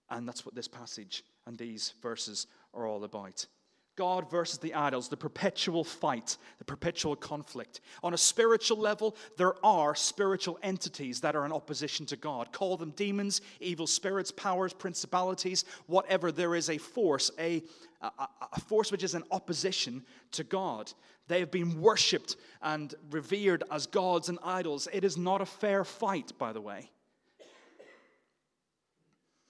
And 0.10 0.28
that's 0.28 0.46
what 0.46 0.56
this 0.56 0.68
passage 0.68 1.24
and 1.46 1.58
these 1.58 1.94
verses 2.02 2.48
are 2.74 2.88
all 2.88 3.04
about. 3.04 3.46
God 4.00 4.32
versus 4.32 4.60
the 4.60 4.74
idols, 4.76 5.10
the 5.10 5.18
perpetual 5.18 5.84
fight, 5.84 6.38
the 6.58 6.64
perpetual 6.64 7.18
conflict. 7.18 7.82
On 8.02 8.14
a 8.14 8.18
spiritual 8.18 8.78
level, 8.78 9.18
there 9.38 9.54
are 9.62 9.94
spiritual 9.94 10.58
entities 10.64 11.20
that 11.20 11.36
are 11.36 11.46
in 11.46 11.52
opposition 11.52 12.06
to 12.06 12.16
God. 12.16 12.54
Call 12.54 12.78
them 12.78 12.92
demons, 12.96 13.42
evil 13.60 13.86
spirits, 13.86 14.32
powers, 14.32 14.72
principalities, 14.72 15.66
whatever. 15.88 16.32
There 16.32 16.56
is 16.56 16.70
a 16.70 16.78
force, 16.78 17.30
a, 17.38 17.62
a, 18.02 18.10
a 18.54 18.60
force 18.62 18.90
which 18.90 19.04
is 19.04 19.16
in 19.16 19.24
opposition 19.32 20.06
to 20.32 20.46
God. 20.46 20.94
They 21.28 21.42
have 21.42 21.52
been 21.52 21.82
worshipped 21.82 22.38
and 22.62 22.96
revered 23.12 23.66
as 23.70 23.86
gods 23.86 24.30
and 24.30 24.40
idols. 24.46 24.88
It 24.94 25.04
is 25.04 25.18
not 25.18 25.42
a 25.42 25.46
fair 25.46 25.84
fight, 25.84 26.32
by 26.40 26.54
the 26.54 26.62
way. 26.62 26.90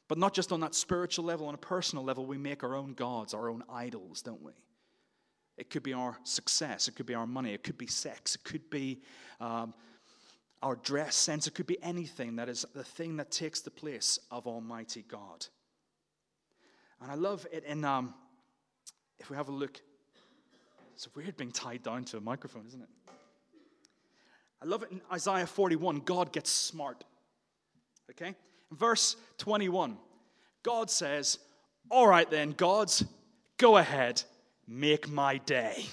But 0.09 0.17
not 0.17 0.33
just 0.33 0.51
on 0.51 0.59
that 0.61 0.73
spiritual 0.73 1.23
level, 1.23 1.47
on 1.47 1.53
a 1.53 1.59
personal 1.59 2.03
level, 2.03 2.25
we 2.25 2.37
make 2.37 2.63
our 2.63 2.75
own 2.75 2.93
gods, 2.95 3.33
our 3.35 3.47
own 3.47 3.63
idols, 3.69 4.23
don't 4.23 4.41
we? 4.41 4.51
It 5.55 5.69
could 5.69 5.83
be 5.83 5.93
our 5.93 6.17
success, 6.23 6.87
it 6.87 6.95
could 6.95 7.05
be 7.05 7.13
our 7.13 7.27
money, 7.27 7.53
it 7.53 7.63
could 7.63 7.77
be 7.77 7.85
sex, 7.85 8.35
it 8.35 8.43
could 8.43 8.69
be 8.71 9.01
um, 9.39 9.73
our 10.63 10.77
dress 10.77 11.15
sense, 11.15 11.45
it 11.45 11.53
could 11.53 11.67
be 11.67 11.81
anything 11.83 12.37
that 12.37 12.49
is 12.49 12.65
the 12.73 12.83
thing 12.83 13.17
that 13.17 13.29
takes 13.29 13.61
the 13.61 13.69
place 13.69 14.17
of 14.31 14.47
Almighty 14.47 15.05
God. 15.07 15.45
And 17.01 17.11
I 17.11 17.15
love 17.15 17.45
it 17.53 17.63
in, 17.65 17.85
um, 17.85 18.15
if 19.19 19.29
we 19.29 19.35
have 19.35 19.47
a 19.47 19.53
look, 19.53 19.79
it's 20.95 21.13
weird 21.15 21.37
being 21.37 21.51
tied 21.51 21.83
down 21.83 22.03
to 22.05 22.17
a 22.17 22.21
microphone, 22.21 22.65
isn't 22.65 22.81
it? 22.81 22.89
I 24.61 24.65
love 24.65 24.81
it 24.81 24.91
in 24.91 25.01
Isaiah 25.13 25.45
41, 25.45 25.99
God 25.99 26.33
gets 26.33 26.49
smart. 26.49 27.03
Okay? 28.09 28.33
Verse 28.71 29.15
21, 29.39 29.97
God 30.63 30.89
says, 30.89 31.39
All 31.89 32.07
right 32.07 32.29
then, 32.29 32.51
gods, 32.51 33.03
go 33.57 33.77
ahead, 33.77 34.23
make 34.67 35.09
my 35.09 35.37
day. 35.37 35.85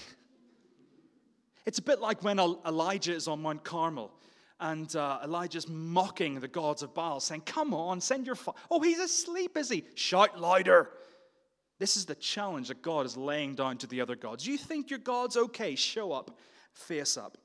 It's 1.65 1.79
a 1.79 1.83
bit 1.83 1.99
like 1.99 2.23
when 2.23 2.39
Elijah 2.39 3.13
is 3.13 3.27
on 3.27 3.41
Mount 3.41 3.63
Carmel 3.63 4.11
and 4.59 4.95
uh, 4.95 5.19
Elijah's 5.23 5.67
mocking 5.67 6.39
the 6.39 6.47
gods 6.47 6.81
of 6.81 6.93
Baal, 6.93 7.19
saying, 7.19 7.41
Come 7.41 7.73
on, 7.73 7.99
send 7.99 8.25
your 8.25 8.35
fire. 8.35 8.55
Oh, 8.71 8.79
he's 8.79 8.99
asleep, 8.99 9.57
is 9.57 9.69
he? 9.69 9.83
Shout 9.95 10.39
louder. 10.39 10.89
This 11.79 11.95
is 11.95 12.05
the 12.05 12.15
challenge 12.15 12.69
that 12.69 12.81
God 12.81 13.05
is 13.05 13.15
laying 13.15 13.53
down 13.53 13.77
to 13.79 13.87
the 13.87 14.01
other 14.01 14.15
gods. 14.15 14.47
You 14.47 14.57
think 14.57 14.89
your 14.89 14.99
God's 14.99 15.37
okay? 15.37 15.75
Show 15.75 16.11
up, 16.11 16.37
face 16.73 17.17
up. 17.17 17.37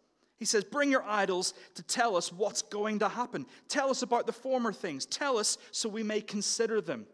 He 0.42 0.46
says, 0.46 0.64
Bring 0.64 0.90
your 0.90 1.04
idols 1.04 1.54
to 1.76 1.84
tell 1.84 2.16
us 2.16 2.32
what's 2.32 2.62
going 2.62 2.98
to 2.98 3.08
happen. 3.08 3.46
Tell 3.68 3.90
us 3.90 4.02
about 4.02 4.26
the 4.26 4.32
former 4.32 4.72
things. 4.72 5.06
Tell 5.06 5.38
us 5.38 5.56
so 5.70 5.88
we 5.88 6.02
may 6.02 6.20
consider 6.20 6.80
them. 6.80 7.06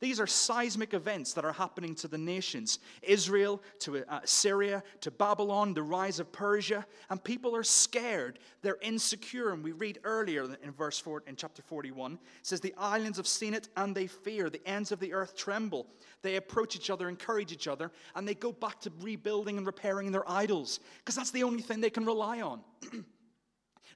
These 0.00 0.20
are 0.20 0.26
seismic 0.26 0.94
events 0.94 1.32
that 1.34 1.44
are 1.44 1.52
happening 1.52 1.94
to 1.96 2.08
the 2.08 2.18
nations 2.18 2.78
Israel, 3.02 3.62
to 3.80 4.04
uh, 4.08 4.20
Syria, 4.24 4.82
to 5.00 5.10
Babylon, 5.10 5.74
the 5.74 5.82
rise 5.82 6.20
of 6.20 6.32
Persia. 6.32 6.84
And 7.10 7.22
people 7.22 7.54
are 7.54 7.62
scared. 7.62 8.38
They're 8.62 8.78
insecure. 8.82 9.52
And 9.52 9.62
we 9.62 9.72
read 9.72 10.00
earlier 10.04 10.44
in 10.62 10.72
verse 10.72 10.98
4, 10.98 11.24
in 11.26 11.36
chapter 11.36 11.62
41, 11.62 12.14
it 12.14 12.18
says, 12.42 12.60
The 12.60 12.74
islands 12.76 13.18
have 13.18 13.26
seen 13.26 13.54
it 13.54 13.68
and 13.76 13.94
they 13.94 14.06
fear. 14.06 14.50
The 14.50 14.66
ends 14.66 14.92
of 14.92 15.00
the 15.00 15.12
earth 15.12 15.36
tremble. 15.36 15.86
They 16.22 16.36
approach 16.36 16.74
each 16.74 16.90
other, 16.90 17.08
encourage 17.08 17.52
each 17.52 17.68
other, 17.68 17.90
and 18.14 18.26
they 18.26 18.34
go 18.34 18.50
back 18.50 18.80
to 18.80 18.92
rebuilding 19.00 19.58
and 19.58 19.66
repairing 19.66 20.10
their 20.10 20.28
idols 20.28 20.80
because 20.98 21.14
that's 21.14 21.30
the 21.30 21.42
only 21.42 21.62
thing 21.62 21.80
they 21.80 21.90
can 21.90 22.06
rely 22.06 22.40
on. 22.40 22.60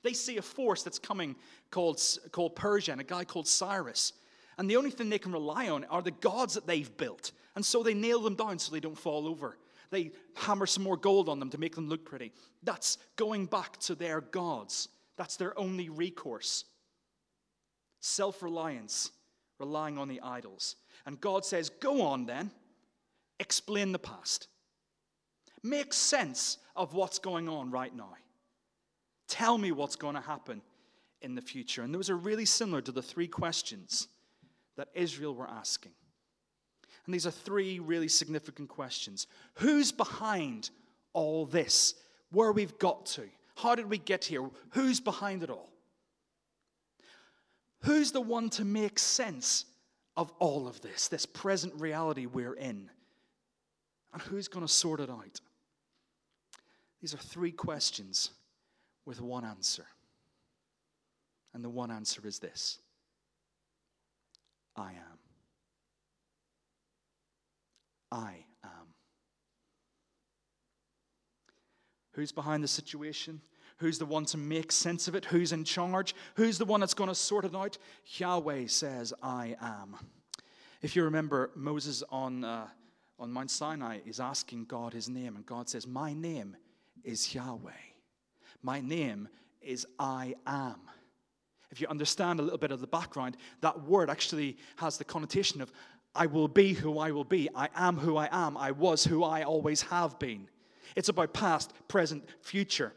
they 0.02 0.12
see 0.12 0.36
a 0.36 0.42
force 0.42 0.82
that's 0.82 0.98
coming 0.98 1.36
called, 1.70 2.00
called 2.30 2.54
Persia 2.54 2.92
and 2.92 3.00
a 3.00 3.04
guy 3.04 3.24
called 3.24 3.48
Cyrus. 3.48 4.12
And 4.58 4.68
the 4.68 4.76
only 4.76 4.90
thing 4.90 5.08
they 5.08 5.20
can 5.20 5.32
rely 5.32 5.68
on 5.68 5.84
are 5.84 6.02
the 6.02 6.10
gods 6.10 6.54
that 6.54 6.66
they've 6.66 6.94
built. 6.96 7.32
And 7.54 7.64
so 7.64 7.82
they 7.82 7.94
nail 7.94 8.20
them 8.20 8.34
down 8.34 8.58
so 8.58 8.72
they 8.72 8.80
don't 8.80 8.98
fall 8.98 9.26
over. 9.28 9.56
They 9.90 10.10
hammer 10.34 10.66
some 10.66 10.82
more 10.82 10.96
gold 10.96 11.28
on 11.28 11.38
them 11.38 11.50
to 11.50 11.58
make 11.58 11.74
them 11.74 11.88
look 11.88 12.04
pretty. 12.04 12.32
That's 12.62 12.98
going 13.16 13.46
back 13.46 13.78
to 13.80 13.94
their 13.94 14.20
gods. 14.20 14.88
That's 15.16 15.36
their 15.36 15.58
only 15.58 15.88
recourse. 15.88 16.64
Self 18.00 18.42
reliance, 18.42 19.10
relying 19.58 19.96
on 19.96 20.08
the 20.08 20.20
idols. 20.20 20.76
And 21.06 21.20
God 21.20 21.44
says, 21.44 21.70
Go 21.70 22.02
on 22.02 22.26
then, 22.26 22.50
explain 23.40 23.92
the 23.92 23.98
past. 23.98 24.48
Make 25.62 25.92
sense 25.92 26.58
of 26.76 26.94
what's 26.94 27.18
going 27.18 27.48
on 27.48 27.70
right 27.70 27.94
now. 27.94 28.14
Tell 29.28 29.58
me 29.58 29.72
what's 29.72 29.96
going 29.96 30.14
to 30.14 30.20
happen 30.20 30.62
in 31.22 31.34
the 31.34 31.42
future. 31.42 31.82
And 31.82 31.94
those 31.94 32.10
are 32.10 32.16
really 32.16 32.44
similar 32.44 32.80
to 32.82 32.92
the 32.92 33.02
three 33.02 33.26
questions 33.26 34.08
that 34.78 34.88
Israel 34.94 35.35
were 35.35 35.49
asking. 35.49 35.92
And 37.04 37.12
these 37.12 37.26
are 37.26 37.32
three 37.32 37.80
really 37.80 38.08
significant 38.08 38.68
questions. 38.68 39.26
Who's 39.54 39.92
behind 39.92 40.70
all 41.12 41.47
this? 41.47 41.94
Where 42.30 42.52
we've 42.52 42.78
got 42.78 43.04
to? 43.06 43.25
How 43.56 43.75
did 43.75 43.90
we 43.90 43.99
get 43.99 44.25
here? 44.25 44.49
Who's 44.70 45.00
behind 45.00 45.42
it 45.42 45.50
all? 45.50 45.68
Who's 47.82 48.12
the 48.12 48.20
one 48.20 48.50
to 48.50 48.64
make 48.64 48.99
sense 48.99 49.64
of 50.16 50.32
all 50.38 50.68
of 50.68 50.80
this, 50.80 51.08
this 51.08 51.26
present 51.26 51.75
reality 51.75 52.26
we're 52.26 52.54
in? 52.54 52.88
And 54.12 54.23
who's 54.23 54.47
going 54.47 54.66
to 54.66 54.73
sort 54.73 55.00
it 55.00 55.11
out? 55.11 55.40
These 57.00 57.14
are 57.14 57.18
three 57.18 57.52
questions 57.52 58.30
with 59.04 59.20
one 59.20 59.44
answer. 59.44 59.87
And 61.52 61.64
the 61.64 61.68
one 61.68 61.90
answer 61.90 62.20
is 62.25 62.38
this 62.38 62.78
I 64.78 64.90
am. 64.90 65.18
I 68.12 68.44
am. 68.64 68.94
Who's 72.12 72.32
behind 72.32 72.62
the 72.62 72.68
situation? 72.68 73.40
Who's 73.78 73.99
the 73.99 74.06
one 74.06 74.25
to 74.26 74.38
make 74.38 74.73
sense 74.73 75.08
of 75.08 75.14
it? 75.14 75.25
Who's 75.25 75.52
in 75.52 75.64
charge? 75.64 76.14
Who's 76.35 76.58
the 76.58 76.64
one 76.64 76.80
that's 76.80 76.94
going 76.94 77.08
to 77.08 77.14
sort 77.14 77.44
it 77.44 77.54
out? 77.54 77.78
Yahweh 78.16 78.66
says, 78.66 79.12
I 79.23 79.56
am. 79.61 79.97
If 80.80 80.97
you 80.97 81.04
remember, 81.04 81.50
Moses 81.54 82.02
on, 82.11 82.44
uh, 82.44 82.68
on 83.18 83.32
Mount 83.32 83.50
Sinai 83.50 83.99
is 84.06 84.20
asking 84.20 84.66
God 84.66 84.92
his 84.92 85.08
name, 85.08 85.37
and 85.37 85.44
God 85.44 85.68
says, 85.68 85.87
My 85.87 86.12
name 86.12 86.56
is 87.04 87.35
Yahweh. 87.35 87.70
My 88.62 88.80
name 88.80 89.28
is 89.61 89.87
I 89.99 90.35
am. 90.47 90.80
If 91.70 91.80
you 91.80 91.87
understand 91.88 92.40
a 92.40 92.42
little 92.42 92.58
bit 92.58 92.70
of 92.70 92.80
the 92.80 92.87
background, 92.87 93.37
that 93.60 93.82
word 93.82 94.08
actually 94.10 94.56
has 94.76 94.96
the 94.96 95.04
connotation 95.04 95.60
of 95.60 95.72
I 96.14 96.26
will 96.26 96.48
be 96.48 96.72
who 96.72 96.98
I 96.98 97.10
will 97.10 97.25
be. 97.25 97.48
I 97.54 97.68
am 97.75 97.96
who 97.96 98.16
I 98.16 98.28
am. 98.32 98.56
I 98.56 98.70
was 98.70 99.04
who 99.04 99.22
I 99.22 99.42
always 99.42 99.82
have 99.82 100.18
been. 100.18 100.48
It's 100.96 101.10
about 101.10 101.34
past, 101.34 101.72
present, 101.87 102.25
future. 102.40 102.92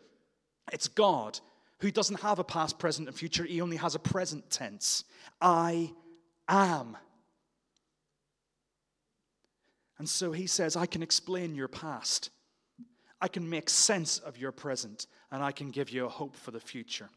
It's 0.72 0.88
God 0.88 1.40
who 1.80 1.92
doesn't 1.92 2.22
have 2.22 2.40
a 2.40 2.44
past, 2.44 2.80
present, 2.80 3.08
and 3.08 3.18
future. 3.18 3.44
He 3.44 3.62
only 3.62 3.78
has 3.78 3.96
a 3.96 4.00
present 4.00 4.50
tense. 4.50 5.04
I 5.42 5.92
am. 6.48 6.96
And 9.98 10.10
so 10.10 10.32
he 10.32 10.48
says, 10.48 10.76
I 10.76 10.86
can 10.86 11.04
explain 11.04 11.54
your 11.54 11.68
past. 11.68 12.30
I 13.20 13.28
can 13.28 13.48
make 13.48 13.70
sense 13.70 14.18
of 14.18 14.38
your 14.38 14.52
present, 14.52 15.06
and 15.32 15.44
I 15.44 15.52
can 15.52 15.70
give 15.70 15.90
you 15.90 16.06
a 16.06 16.10
hope 16.10 16.36
for 16.36 16.50
the 16.52 16.60
future. 16.60 17.10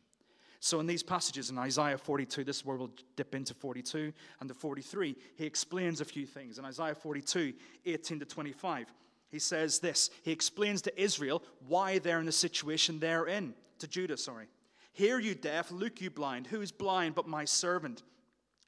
So, 0.64 0.81
in 0.81 0.87
these 0.87 1.03
passages 1.03 1.50
in 1.50 1.59
Isaiah 1.59 1.98
42, 1.98 2.42
this 2.42 2.57
is 2.57 2.64
where 2.64 2.79
we'll 2.79 2.90
dip 3.16 3.35
into 3.35 3.53
42 3.53 4.14
and 4.40 4.48
the 4.48 4.55
43, 4.55 5.14
he 5.37 5.44
explains 5.44 6.00
a 6.00 6.07
few 6.07 6.24
things. 6.24 6.59
In 6.59 6.64
Isaiah 6.64 6.94
42, 6.94 7.53
18 7.85 8.20
to 8.20 8.24
25, 8.24 8.87
he 9.31 9.38
says 9.38 9.79
this 9.79 10.09
He 10.22 10.33
explains 10.33 10.81
to 10.81 10.98
Israel 10.98 11.42
why 11.68 11.98
they're 11.98 12.18
in 12.18 12.24
the 12.24 12.33
situation 12.33 12.98
they're 12.98 13.27
in, 13.27 13.53
to 13.81 13.87
Judah, 13.87 14.16
sorry. 14.16 14.46
Hear 14.94 15.18
you 15.18 15.35
deaf, 15.35 15.70
look 15.70 16.00
you 16.00 16.09
blind. 16.09 16.46
Who 16.46 16.62
is 16.62 16.72
blind 16.72 17.14
but 17.14 17.29
my 17.29 17.44
servant? 17.44 18.03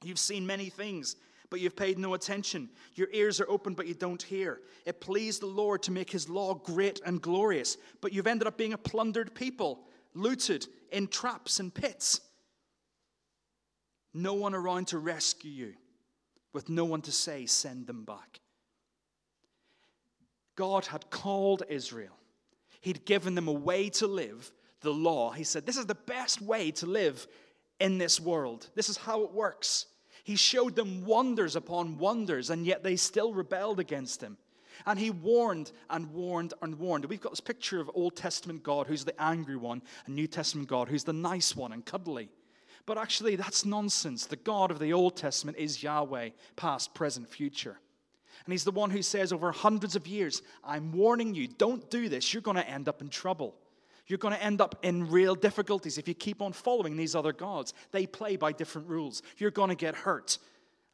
You've 0.04 0.18
seen 0.18 0.46
many 0.46 0.68
things, 0.68 1.16
but 1.48 1.60
you've 1.60 1.76
paid 1.76 1.98
no 1.98 2.12
attention. 2.12 2.68
Your 2.94 3.08
ears 3.10 3.40
are 3.40 3.48
open, 3.48 3.72
but 3.72 3.86
you 3.86 3.94
don't 3.94 4.22
hear. 4.22 4.60
It 4.84 5.00
pleased 5.00 5.40
the 5.40 5.46
Lord 5.46 5.82
to 5.84 5.92
make 5.92 6.10
his 6.10 6.28
law 6.28 6.52
great 6.56 7.00
and 7.06 7.22
glorious, 7.22 7.78
but 8.02 8.12
you've 8.12 8.26
ended 8.26 8.46
up 8.46 8.58
being 8.58 8.74
a 8.74 8.78
plundered 8.78 9.34
people 9.34 9.86
looted 10.12 10.66
in 10.90 11.08
traps 11.08 11.60
and 11.60 11.72
pits. 11.72 12.20
No 14.14 14.34
one 14.34 14.54
around 14.54 14.88
to 14.88 14.98
rescue 14.98 15.50
you, 15.50 15.74
with 16.52 16.68
no 16.68 16.84
one 16.84 17.02
to 17.02 17.12
say, 17.12 17.46
send 17.46 17.86
them 17.86 18.04
back. 18.04 18.40
God 20.56 20.86
had 20.86 21.10
called 21.10 21.62
Israel, 21.68 22.16
He'd 22.80 23.04
given 23.04 23.34
them 23.34 23.48
a 23.48 23.52
way 23.52 23.90
to 23.90 24.06
live, 24.06 24.52
the 24.80 24.92
law. 24.92 25.32
He 25.32 25.44
said, 25.44 25.66
This 25.66 25.76
is 25.76 25.86
the 25.86 25.94
best 25.94 26.40
way 26.40 26.70
to 26.72 26.86
live 26.86 27.26
in 27.80 27.98
this 27.98 28.20
world. 28.20 28.68
This 28.74 28.88
is 28.88 28.96
how 28.96 29.22
it 29.22 29.32
works. 29.32 29.86
He 30.24 30.36
showed 30.36 30.76
them 30.76 31.04
wonders 31.04 31.56
upon 31.56 31.98
wonders, 31.98 32.50
and 32.50 32.64
yet 32.64 32.82
they 32.82 32.96
still 32.96 33.34
rebelled 33.34 33.80
against 33.80 34.22
Him. 34.22 34.36
And 34.84 34.98
he 34.98 35.10
warned 35.10 35.72
and 35.88 36.12
warned 36.12 36.54
and 36.60 36.78
warned. 36.78 37.04
We've 37.06 37.20
got 37.20 37.32
this 37.32 37.40
picture 37.40 37.80
of 37.80 37.90
Old 37.94 38.16
Testament 38.16 38.62
God 38.62 38.86
who's 38.86 39.04
the 39.04 39.20
angry 39.22 39.56
one, 39.56 39.82
and 40.06 40.14
New 40.14 40.26
Testament 40.26 40.68
God 40.68 40.88
who's 40.88 41.04
the 41.04 41.12
nice 41.12 41.56
one 41.56 41.72
and 41.72 41.84
cuddly. 41.84 42.28
But 42.84 42.98
actually, 42.98 43.36
that's 43.36 43.64
nonsense. 43.64 44.26
The 44.26 44.36
God 44.36 44.70
of 44.70 44.78
the 44.78 44.92
Old 44.92 45.16
Testament 45.16 45.58
is 45.58 45.82
Yahweh, 45.82 46.30
past, 46.54 46.94
present, 46.94 47.28
future. 47.28 47.78
And 48.44 48.52
he's 48.52 48.64
the 48.64 48.70
one 48.70 48.90
who 48.90 49.02
says 49.02 49.32
over 49.32 49.50
hundreds 49.50 49.96
of 49.96 50.06
years, 50.06 50.42
I'm 50.62 50.92
warning 50.92 51.34
you, 51.34 51.48
don't 51.48 51.90
do 51.90 52.08
this. 52.08 52.32
You're 52.32 52.42
going 52.42 52.56
to 52.56 52.68
end 52.68 52.88
up 52.88 53.00
in 53.00 53.08
trouble. 53.08 53.56
You're 54.06 54.18
going 54.18 54.34
to 54.34 54.42
end 54.42 54.60
up 54.60 54.78
in 54.82 55.10
real 55.10 55.34
difficulties 55.34 55.98
if 55.98 56.06
you 56.06 56.14
keep 56.14 56.40
on 56.40 56.52
following 56.52 56.96
these 56.96 57.16
other 57.16 57.32
gods. 57.32 57.74
They 57.90 58.06
play 58.06 58.36
by 58.36 58.52
different 58.52 58.88
rules. 58.88 59.22
You're 59.38 59.50
going 59.50 59.70
to 59.70 59.74
get 59.74 59.96
hurt. 59.96 60.38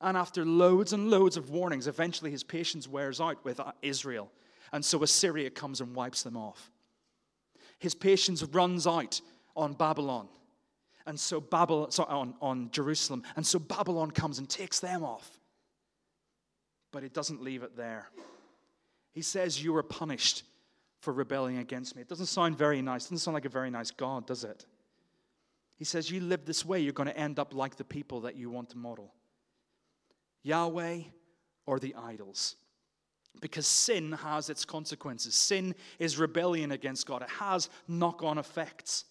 And 0.02 0.16
after 0.16 0.44
loads 0.44 0.92
and 0.92 1.10
loads 1.10 1.36
of 1.36 1.50
warnings, 1.50 1.86
eventually 1.86 2.30
his 2.30 2.42
patience 2.42 2.88
wears 2.88 3.20
out 3.20 3.44
with 3.44 3.60
uh, 3.60 3.72
Israel. 3.82 4.30
And 4.72 4.84
so 4.84 5.02
Assyria 5.02 5.48
comes 5.50 5.80
and 5.80 5.94
wipes 5.94 6.22
them 6.24 6.36
off. 6.36 6.70
His 7.78 7.94
patience 7.94 8.42
runs 8.42 8.86
out 8.86 9.20
on 9.54 9.74
Babylon. 9.74 10.28
And 11.06 11.18
so 11.18 11.40
Babylon, 11.40 11.90
sorry, 11.90 12.10
on, 12.10 12.34
on 12.40 12.70
Jerusalem. 12.72 13.22
And 13.36 13.46
so 13.46 13.58
Babylon 13.58 14.10
comes 14.10 14.38
and 14.38 14.48
takes 14.48 14.80
them 14.80 15.04
off. 15.04 15.38
But 16.90 17.04
it 17.04 17.14
doesn't 17.14 17.42
leave 17.42 17.62
it 17.62 17.76
there. 17.76 18.08
He 19.12 19.22
says, 19.22 19.62
You 19.62 19.72
were 19.72 19.82
punished 19.82 20.44
for 21.00 21.12
rebelling 21.12 21.58
against 21.58 21.94
me. 21.96 22.02
It 22.02 22.08
doesn't 22.08 22.26
sound 22.26 22.56
very 22.56 22.82
nice. 22.82 23.02
It 23.02 23.06
doesn't 23.06 23.18
sound 23.18 23.34
like 23.34 23.44
a 23.44 23.50
very 23.50 23.70
nice 23.70 23.90
God, 23.90 24.26
does 24.26 24.44
it? 24.44 24.66
He 25.76 25.84
says, 25.84 26.10
You 26.10 26.20
live 26.20 26.44
this 26.44 26.64
way, 26.64 26.80
you're 26.80 26.92
going 26.92 27.08
to 27.08 27.16
end 27.16 27.38
up 27.38 27.54
like 27.54 27.76
the 27.76 27.84
people 27.84 28.20
that 28.22 28.36
you 28.36 28.50
want 28.50 28.70
to 28.70 28.78
model. 28.78 29.12
Yahweh 30.42 31.02
or 31.66 31.78
the 31.78 31.94
idols. 31.94 32.56
Because 33.40 33.66
sin 33.66 34.12
has 34.12 34.50
its 34.50 34.64
consequences. 34.64 35.34
Sin 35.34 35.74
is 35.98 36.18
rebellion 36.18 36.72
against 36.72 37.06
God, 37.06 37.22
it 37.22 37.30
has 37.30 37.68
knock 37.88 38.22
on 38.22 38.38
effects. 38.38 39.04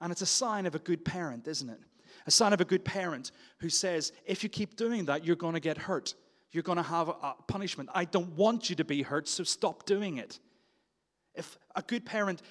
And 0.00 0.10
it's 0.10 0.22
a 0.22 0.26
sign 0.26 0.66
of 0.66 0.74
a 0.74 0.80
good 0.80 1.04
parent, 1.04 1.46
isn't 1.46 1.68
it? 1.68 1.78
A 2.26 2.30
sign 2.30 2.52
of 2.52 2.60
a 2.60 2.64
good 2.64 2.84
parent 2.84 3.30
who 3.58 3.68
says, 3.68 4.12
if 4.26 4.42
you 4.42 4.48
keep 4.48 4.76
doing 4.76 5.06
that, 5.06 5.24
you're 5.24 5.36
going 5.36 5.54
to 5.54 5.60
get 5.60 5.78
hurt. 5.78 6.14
You're 6.50 6.62
going 6.62 6.76
to 6.76 6.82
have 6.82 7.08
a 7.08 7.34
punishment. 7.48 7.88
I 7.94 8.04
don't 8.04 8.36
want 8.36 8.68
you 8.68 8.76
to 8.76 8.84
be 8.84 9.02
hurt, 9.02 9.28
so 9.28 9.42
stop 9.44 9.86
doing 9.86 10.18
it. 10.18 10.38
If 11.34 11.56
a 11.74 11.82
good 11.82 12.04
parent 12.04 12.42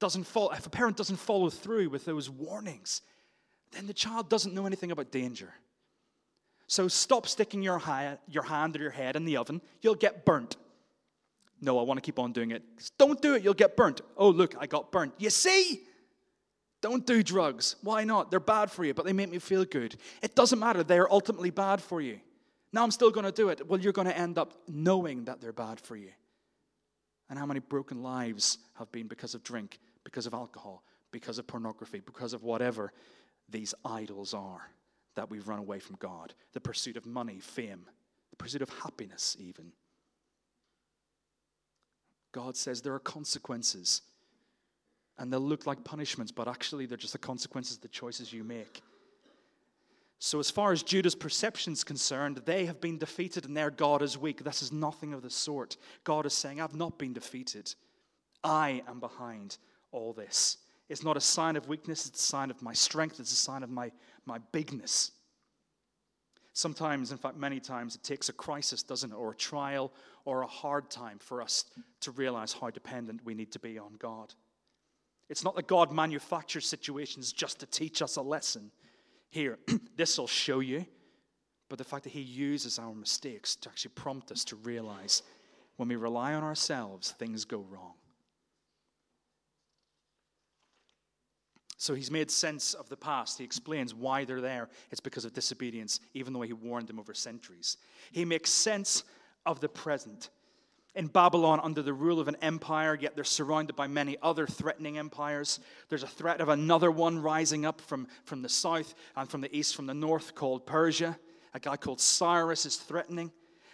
doesn't 0.00 0.24
follow, 0.24 0.50
if 0.50 0.66
a 0.66 0.70
parent 0.70 0.96
doesn't 0.96 1.16
follow 1.16 1.50
through 1.50 1.88
with 1.88 2.04
those 2.04 2.28
warnings, 2.28 3.02
then 3.72 3.86
the 3.86 3.94
child 3.94 4.28
doesn't 4.28 4.54
know 4.54 4.66
anything 4.66 4.90
about 4.90 5.10
danger. 5.10 5.52
So 6.68 6.86
stop 6.86 7.26
sticking 7.26 7.62
your, 7.62 7.80
your 8.28 8.42
hand 8.42 8.76
or 8.76 8.80
your 8.80 8.90
head 8.90 9.16
in 9.16 9.24
the 9.24 9.38
oven. 9.38 9.62
You'll 9.80 9.94
get 9.94 10.26
burnt. 10.26 10.56
No, 11.62 11.78
I 11.78 11.82
want 11.82 11.96
to 11.96 12.02
keep 12.02 12.18
on 12.18 12.32
doing 12.32 12.50
it. 12.50 12.62
Don't 12.98 13.20
do 13.20 13.34
it. 13.34 13.42
You'll 13.42 13.54
get 13.54 13.74
burnt. 13.74 14.02
Oh, 14.16 14.28
look, 14.28 14.54
I 14.60 14.66
got 14.66 14.92
burnt. 14.92 15.14
You 15.18 15.30
see? 15.30 15.80
Don't 16.82 17.06
do 17.06 17.22
drugs. 17.22 17.76
Why 17.82 18.04
not? 18.04 18.30
They're 18.30 18.38
bad 18.38 18.70
for 18.70 18.84
you, 18.84 18.92
but 18.92 19.06
they 19.06 19.14
make 19.14 19.30
me 19.30 19.38
feel 19.38 19.64
good. 19.64 19.96
It 20.22 20.36
doesn't 20.36 20.58
matter. 20.58 20.84
They're 20.84 21.10
ultimately 21.10 21.50
bad 21.50 21.80
for 21.80 22.02
you. 22.02 22.20
Now 22.70 22.84
I'm 22.84 22.90
still 22.90 23.10
going 23.10 23.24
to 23.24 23.32
do 23.32 23.48
it. 23.48 23.66
Well, 23.66 23.80
you're 23.80 23.94
going 23.94 24.06
to 24.06 24.16
end 24.16 24.36
up 24.36 24.52
knowing 24.68 25.24
that 25.24 25.40
they're 25.40 25.54
bad 25.54 25.80
for 25.80 25.96
you. 25.96 26.10
And 27.30 27.38
how 27.38 27.46
many 27.46 27.60
broken 27.60 28.02
lives 28.02 28.58
have 28.74 28.92
been 28.92 29.08
because 29.08 29.34
of 29.34 29.42
drink, 29.42 29.80
because 30.04 30.26
of 30.26 30.34
alcohol, 30.34 30.84
because 31.12 31.38
of 31.38 31.46
pornography, 31.46 32.00
because 32.00 32.34
of 32.34 32.44
whatever 32.44 32.92
these 33.48 33.74
idols 33.84 34.34
are 34.34 34.70
that 35.18 35.28
we've 35.28 35.48
run 35.48 35.58
away 35.58 35.80
from 35.80 35.96
God 35.96 36.32
the 36.52 36.60
pursuit 36.60 36.96
of 36.96 37.04
money, 37.04 37.40
fame, 37.40 37.84
the 38.30 38.36
pursuit 38.36 38.62
of 38.62 38.68
happiness, 38.68 39.36
even. 39.40 39.72
God 42.30 42.56
says 42.56 42.82
there 42.82 42.94
are 42.94 43.00
consequences, 43.00 44.02
and 45.18 45.32
they'll 45.32 45.40
look 45.40 45.66
like 45.66 45.82
punishments, 45.82 46.30
but 46.30 46.46
actually 46.46 46.86
they're 46.86 46.96
just 46.96 47.14
the 47.14 47.18
consequences 47.18 47.78
of 47.78 47.82
the 47.82 47.88
choices 47.88 48.32
you 48.32 48.44
make. 48.44 48.80
So, 50.20 50.38
as 50.38 50.52
far 50.52 50.70
as 50.70 50.84
Judah's 50.84 51.16
perception 51.16 51.72
is 51.72 51.82
concerned, 51.82 52.42
they 52.44 52.66
have 52.66 52.80
been 52.80 52.98
defeated 52.98 53.44
and 53.44 53.56
their 53.56 53.70
God 53.70 54.02
is 54.02 54.16
weak. 54.16 54.44
This 54.44 54.62
is 54.62 54.72
nothing 54.72 55.14
of 55.14 55.22
the 55.22 55.30
sort. 55.30 55.76
God 56.04 56.26
is 56.26 56.32
saying, 56.32 56.60
I've 56.60 56.76
not 56.76 56.96
been 56.96 57.12
defeated. 57.12 57.74
I 58.44 58.82
am 58.86 59.00
behind 59.00 59.58
all 59.90 60.12
this. 60.12 60.58
It's 60.88 61.04
not 61.04 61.16
a 61.16 61.20
sign 61.20 61.56
of 61.56 61.68
weakness, 61.68 62.06
it's 62.06 62.20
a 62.20 62.26
sign 62.26 62.50
of 62.50 62.62
my 62.62 62.72
strength, 62.72 63.20
it's 63.20 63.32
a 63.32 63.36
sign 63.36 63.62
of 63.62 63.68
my, 63.70 63.92
my 64.28 64.38
bigness. 64.52 65.10
Sometimes, 66.52 67.10
in 67.10 67.18
fact, 67.18 67.36
many 67.36 67.58
times, 67.58 67.96
it 67.96 68.02
takes 68.02 68.28
a 68.28 68.32
crisis, 68.32 68.82
doesn't 68.82 69.12
it, 69.12 69.14
or 69.14 69.32
a 69.32 69.36
trial 69.36 69.92
or 70.24 70.42
a 70.42 70.46
hard 70.46 70.90
time 70.90 71.18
for 71.18 71.40
us 71.40 71.64
to 72.00 72.10
realize 72.12 72.52
how 72.52 72.70
dependent 72.70 73.24
we 73.24 73.34
need 73.34 73.50
to 73.52 73.58
be 73.58 73.78
on 73.78 73.94
God. 73.98 74.34
It's 75.28 75.44
not 75.44 75.56
that 75.56 75.66
God 75.66 75.92
manufactures 75.92 76.66
situations 76.66 77.32
just 77.32 77.60
to 77.60 77.66
teach 77.66 78.02
us 78.02 78.16
a 78.16 78.22
lesson. 78.22 78.70
Here, 79.30 79.58
this 79.96 80.18
will 80.18 80.26
show 80.26 80.60
you, 80.60 80.86
but 81.68 81.78
the 81.78 81.84
fact 81.84 82.04
that 82.04 82.12
He 82.12 82.20
uses 82.20 82.78
our 82.78 82.94
mistakes 82.94 83.56
to 83.56 83.68
actually 83.68 83.92
prompt 83.94 84.32
us 84.32 84.44
to 84.46 84.56
realize 84.56 85.22
when 85.76 85.88
we 85.88 85.96
rely 85.96 86.34
on 86.34 86.42
ourselves, 86.42 87.12
things 87.12 87.44
go 87.44 87.64
wrong. 87.70 87.94
So 91.78 91.94
he's 91.94 92.10
made 92.10 92.28
sense 92.28 92.74
of 92.74 92.88
the 92.88 92.96
past. 92.96 93.38
He 93.38 93.44
explains 93.44 93.94
why 93.94 94.24
they're 94.24 94.40
there. 94.40 94.68
It's 94.90 95.00
because 95.00 95.24
of 95.24 95.32
disobedience, 95.32 96.00
even 96.12 96.32
though 96.32 96.42
he 96.42 96.52
warned 96.52 96.88
them 96.88 96.98
over 96.98 97.14
centuries. 97.14 97.76
He 98.10 98.24
makes 98.24 98.50
sense 98.50 99.04
of 99.46 99.60
the 99.60 99.68
present. 99.68 100.30
In 100.96 101.06
Babylon, 101.06 101.60
under 101.62 101.80
the 101.80 101.92
rule 101.92 102.18
of 102.18 102.26
an 102.26 102.36
empire, 102.42 102.98
yet 103.00 103.14
they're 103.14 103.22
surrounded 103.22 103.76
by 103.76 103.86
many 103.86 104.16
other 104.22 104.44
threatening 104.44 104.98
empires. 104.98 105.60
There's 105.88 106.02
a 106.02 106.08
threat 106.08 106.40
of 106.40 106.48
another 106.48 106.90
one 106.90 107.22
rising 107.22 107.64
up 107.64 107.80
from, 107.80 108.08
from 108.24 108.42
the 108.42 108.48
south 108.48 108.94
and 109.14 109.30
from 109.30 109.40
the 109.40 109.56
east, 109.56 109.76
from 109.76 109.86
the 109.86 109.94
north, 109.94 110.34
called 110.34 110.66
Persia. 110.66 111.16
A 111.54 111.60
guy 111.60 111.76
called 111.76 112.00
Cyrus 112.00 112.66
is 112.66 112.74
threatening. 112.74 113.30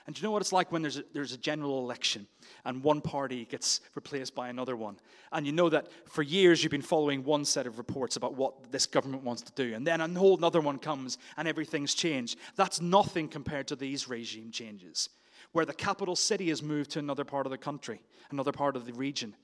And 0.07 0.15
do 0.15 0.21
you 0.21 0.25
know 0.25 0.33
what 0.33 0.43
it's 0.43 0.53
like 0.53 0.71
when 0.71 0.83
there's 0.83 0.99
a, 0.99 1.05
there's 1.15 1.33
a 1.33 1.39
general 1.39 1.79
election 1.79 2.27
and 2.67 2.83
one 2.83 3.01
party 3.01 3.47
gets 3.47 3.81
replaced 3.95 4.35
by 4.35 4.51
another 4.51 4.77
one? 4.77 4.99
And 5.33 5.47
you 5.47 5.53
know 5.53 5.71
that 5.71 5.89
for 6.07 6.23
years 6.23 6.63
you've 6.63 6.71
been 6.71 6.83
following 6.83 7.25
one 7.25 7.47
set 7.47 7.67
of 7.67 7.79
reports 7.79 8.17
about 8.17 8.35
what 8.35 8.71
this 8.71 8.85
government 8.85 9.25
wants 9.25 9.43
to 9.43 9.53
do, 9.53 9.75
and 9.75 9.87
then 9.87 10.03
a 10.03 10.09
whole 10.09 10.37
another 10.37 10.61
one 10.61 10.79
comes 10.79 11.17
and 11.39 11.49
everything's 11.49 11.95
changed. 11.95 12.39
That's 12.55 12.83
nothing 12.83 13.29
compared 13.29 13.67
to 13.69 13.77
these 13.77 14.07
regime 14.07 14.51
changes, 14.51 15.09
where 15.53 15.65
the 15.65 15.73
capital 15.73 16.17
city 16.17 16.51
is 16.51 16.63
moved 16.63 16.91
to 16.93 16.99
another 16.99 17.25
part 17.25 17.47
of 17.47 17.51
the 17.51 17.59
country, 17.59 18.03
another 18.31 18.53
part 18.53 18.77
of 18.77 18.85
the 18.85 18.93
region. 18.93 19.35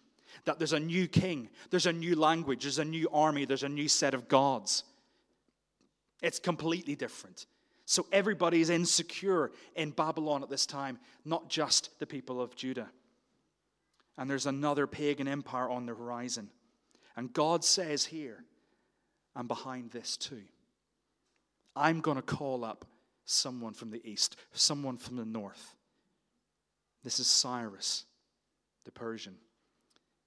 That 0.44 0.59
there's 0.59 0.75
a 0.75 0.81
new 0.81 1.09
king, 1.09 1.49
there's 1.70 1.87
a 1.87 1.92
new 1.92 2.14
language, 2.14 2.62
there's 2.62 2.79
a 2.79 2.85
new 2.85 3.09
army, 3.12 3.46
there's 3.46 3.64
a 3.64 3.68
new 3.68 3.88
set 3.88 4.12
of 4.12 4.29
gods. 4.29 4.85
It's 6.23 6.38
completely 6.38 6.94
different. 6.96 7.46
So 7.90 8.07
everybody 8.12 8.61
is 8.61 8.70
insecure 8.70 9.50
in 9.74 9.90
Babylon 9.90 10.44
at 10.44 10.48
this 10.48 10.64
time, 10.64 11.00
not 11.24 11.48
just 11.48 11.98
the 11.98 12.07
people 12.07 12.40
of 12.40 12.55
Judah. 12.55 12.88
And 14.16 14.31
there's 14.31 14.46
another 14.46 14.87
pagan 14.87 15.26
empire 15.26 15.68
on 15.68 15.87
the 15.87 15.94
horizon. 15.96 16.50
And 17.16 17.33
God 17.33 17.64
says 17.64 18.05
here, 18.05 18.44
I'm 19.35 19.48
behind 19.48 19.90
this 19.90 20.16
too. 20.16 20.42
I'm 21.74 22.00
going 22.00 22.14
to 22.14 22.22
call 22.22 22.64
up 22.64 22.85
someone 23.24 23.74
from 23.74 23.90
the 23.90 24.09
east, 24.09 24.37
someone 24.53 24.96
from 24.96 25.16
the 25.16 25.24
north. 25.24 25.74
This 27.03 27.18
is 27.18 27.26
Cyrus, 27.26 28.05
the 28.85 28.92
Persian. 28.92 29.35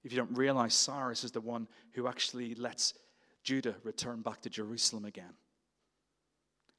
If 0.02 0.12
you 0.12 0.18
don't 0.18 0.36
realize, 0.36 0.74
Cyrus 0.74 1.24
is 1.24 1.32
the 1.32 1.40
one 1.40 1.66
who 1.92 2.08
actually 2.08 2.56
lets 2.56 2.92
Judah 3.42 3.76
return 3.84 4.20
back 4.20 4.42
to 4.42 4.50
Jerusalem 4.50 5.06
again. 5.06 5.32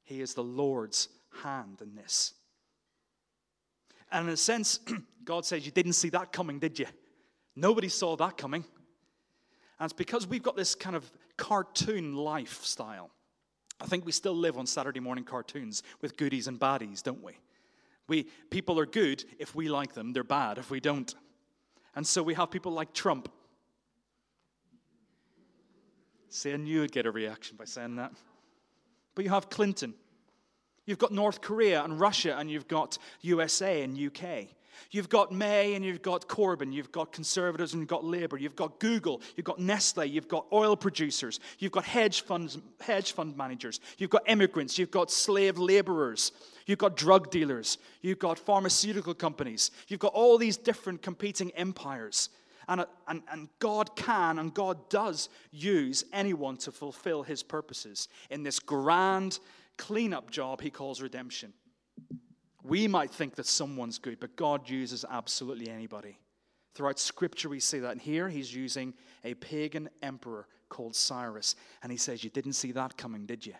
He 0.06 0.20
is 0.20 0.34
the 0.34 0.42
Lord's 0.42 1.08
hand 1.42 1.82
in 1.82 1.94
this. 1.94 2.32
And 4.10 4.28
in 4.28 4.32
a 4.32 4.36
sense, 4.36 4.80
God 5.24 5.44
says, 5.44 5.66
You 5.66 5.72
didn't 5.72 5.92
see 5.92 6.08
that 6.10 6.32
coming, 6.32 6.58
did 6.58 6.78
you? 6.78 6.86
Nobody 7.54 7.88
saw 7.88 8.16
that 8.16 8.38
coming. 8.38 8.64
And 9.78 9.86
it's 9.86 9.92
because 9.92 10.26
we've 10.26 10.42
got 10.42 10.56
this 10.56 10.74
kind 10.74 10.96
of 10.96 11.10
cartoon 11.36 12.14
lifestyle. 12.14 13.10
I 13.80 13.86
think 13.86 14.06
we 14.06 14.12
still 14.12 14.34
live 14.34 14.56
on 14.56 14.66
Saturday 14.66 15.00
morning 15.00 15.24
cartoons 15.24 15.82
with 16.00 16.16
goodies 16.16 16.46
and 16.46 16.58
baddies, 16.58 17.02
don't 17.02 17.22
we? 17.22 17.32
We 18.08 18.24
people 18.50 18.78
are 18.78 18.86
good 18.86 19.24
if 19.38 19.54
we 19.54 19.68
like 19.68 19.92
them, 19.92 20.12
they're 20.12 20.24
bad 20.24 20.58
if 20.58 20.70
we 20.70 20.80
don't. 20.80 21.12
And 21.94 22.06
so 22.06 22.22
we 22.22 22.34
have 22.34 22.50
people 22.50 22.72
like 22.72 22.94
Trump. 22.94 23.28
See, 26.28 26.52
I 26.52 26.56
knew 26.56 26.84
I'd 26.84 26.92
get 26.92 27.06
a 27.06 27.10
reaction 27.10 27.56
by 27.56 27.64
saying 27.64 27.96
that. 27.96 28.12
But 29.16 29.24
you 29.24 29.30
have 29.32 29.50
Clinton. 29.50 29.94
You've 30.84 30.98
got 30.98 31.10
North 31.10 31.40
Korea 31.40 31.82
and 31.82 31.98
Russia, 31.98 32.36
and 32.38 32.48
you've 32.48 32.68
got 32.68 32.96
USA 33.22 33.82
and 33.82 33.98
UK. 33.98 34.46
You've 34.90 35.08
got 35.08 35.32
May 35.32 35.74
and 35.74 35.84
you've 35.84 36.02
got 36.02 36.28
Corbyn, 36.28 36.72
you've 36.72 36.92
got 36.92 37.10
Conservatives 37.10 37.72
and 37.72 37.80
you've 37.80 37.88
got 37.88 38.04
Labour, 38.04 38.36
you've 38.36 38.56
got 38.56 38.78
Google, 38.78 39.22
you've 39.34 39.46
got 39.46 39.58
Nestle, 39.58 40.04
you've 40.04 40.28
got 40.28 40.46
oil 40.52 40.76
producers, 40.76 41.40
you've 41.58 41.72
got 41.72 41.84
hedge 41.84 42.22
funds, 42.22 42.58
hedge 42.80 43.12
fund 43.12 43.36
managers, 43.36 43.80
you've 43.98 44.10
got 44.10 44.22
immigrants, 44.26 44.78
you've 44.78 44.90
got 44.90 45.10
slave 45.10 45.58
laborers, 45.58 46.32
you've 46.66 46.78
got 46.78 46.96
drug 46.96 47.30
dealers, 47.30 47.78
you've 48.02 48.18
got 48.18 48.38
pharmaceutical 48.38 49.14
companies, 49.14 49.70
you've 49.88 50.00
got 50.00 50.12
all 50.12 50.38
these 50.38 50.56
different 50.56 51.02
competing 51.02 51.50
empires. 51.52 52.28
And, 52.68 52.84
and, 53.06 53.22
and 53.30 53.48
God 53.58 53.94
can 53.94 54.38
and 54.38 54.52
God 54.52 54.88
does 54.88 55.28
use 55.52 56.04
anyone 56.12 56.56
to 56.58 56.72
fulfill 56.72 57.22
his 57.22 57.42
purposes 57.42 58.08
in 58.28 58.42
this 58.42 58.58
grand 58.58 59.38
cleanup 59.78 60.30
job 60.30 60.60
he 60.60 60.70
calls 60.70 61.00
redemption. 61.00 61.52
We 62.64 62.88
might 62.88 63.10
think 63.10 63.36
that 63.36 63.46
someone's 63.46 63.98
good, 63.98 64.18
but 64.18 64.34
God 64.34 64.68
uses 64.68 65.04
absolutely 65.08 65.68
anybody. 65.68 66.18
Throughout 66.74 66.98
Scripture, 66.98 67.48
we 67.48 67.60
see 67.60 67.78
that. 67.78 67.92
And 67.92 68.00
here 68.00 68.28
he's 68.28 68.52
using 68.52 68.92
a 69.24 69.34
pagan 69.34 69.88
emperor 70.02 70.48
called 70.68 70.96
Cyrus. 70.96 71.54
And 71.82 71.92
he 71.92 71.98
says, 71.98 72.24
You 72.24 72.30
didn't 72.30 72.54
see 72.54 72.72
that 72.72 72.96
coming, 72.96 73.24
did 73.24 73.46
you? 73.46 73.54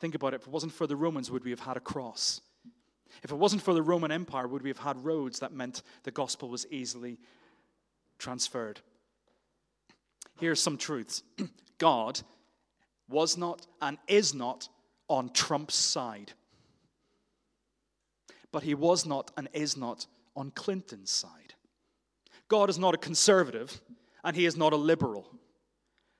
Think 0.00 0.14
about 0.14 0.34
it. 0.34 0.40
If 0.40 0.48
it 0.48 0.52
wasn't 0.52 0.72
for 0.72 0.86
the 0.86 0.96
Romans, 0.96 1.30
would 1.30 1.44
we 1.44 1.50
have 1.50 1.60
had 1.60 1.76
a 1.76 1.80
cross? 1.80 2.40
If 3.22 3.30
it 3.30 3.36
wasn't 3.36 3.62
for 3.62 3.74
the 3.74 3.82
Roman 3.82 4.10
Empire, 4.10 4.46
would 4.46 4.62
we 4.62 4.70
have 4.70 4.78
had 4.78 5.04
roads 5.04 5.40
that 5.40 5.52
meant 5.52 5.82
the 6.02 6.10
gospel 6.10 6.48
was 6.48 6.66
easily 6.70 7.18
transferred? 8.18 8.80
Here's 10.38 10.60
some 10.60 10.78
truths 10.78 11.22
God 11.78 12.20
was 13.08 13.36
not 13.36 13.66
and 13.80 13.98
is 14.06 14.34
not 14.34 14.68
on 15.08 15.30
Trump's 15.30 15.74
side, 15.74 16.32
but 18.52 18.62
he 18.62 18.74
was 18.74 19.06
not 19.06 19.30
and 19.36 19.48
is 19.52 19.76
not 19.76 20.06
on 20.36 20.50
Clinton's 20.50 21.10
side. 21.10 21.54
God 22.48 22.70
is 22.70 22.78
not 22.78 22.94
a 22.94 22.98
conservative 22.98 23.80
and 24.24 24.36
he 24.36 24.46
is 24.46 24.56
not 24.56 24.72
a 24.72 24.76
liberal. 24.76 25.28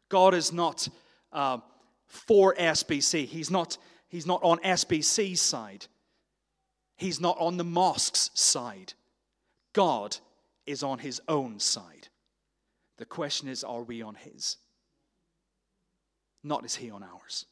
God 0.09 0.35
is 0.35 0.53
not 0.53 0.89
uh, 1.33 1.59
for 2.07 2.55
SBC. 2.55 3.27
He's 3.27 3.51
not, 3.51 3.79
he's 4.09 4.27
not 4.27 4.41
on 4.43 4.59
SBC's 4.59 5.41
side. 5.41 5.87
He's 6.99 7.21
not 7.21 7.39
on 7.39 7.57
the 7.57 7.65
mosque's 7.65 8.31
side. 8.35 8.93
God 9.73 10.19
is 10.67 10.83
on 10.83 10.99
his 10.99 11.23
own 11.29 11.61
side. 11.61 12.09
The 12.99 13.07
question 13.07 13.49
is, 13.49 13.65
are 13.65 13.85
we 13.85 14.03
on 14.03 14.17
his? 14.17 14.57
Not 16.43 16.65
is 16.65 16.75
he 16.75 16.91
on 16.91 17.05
ours. 17.05 17.47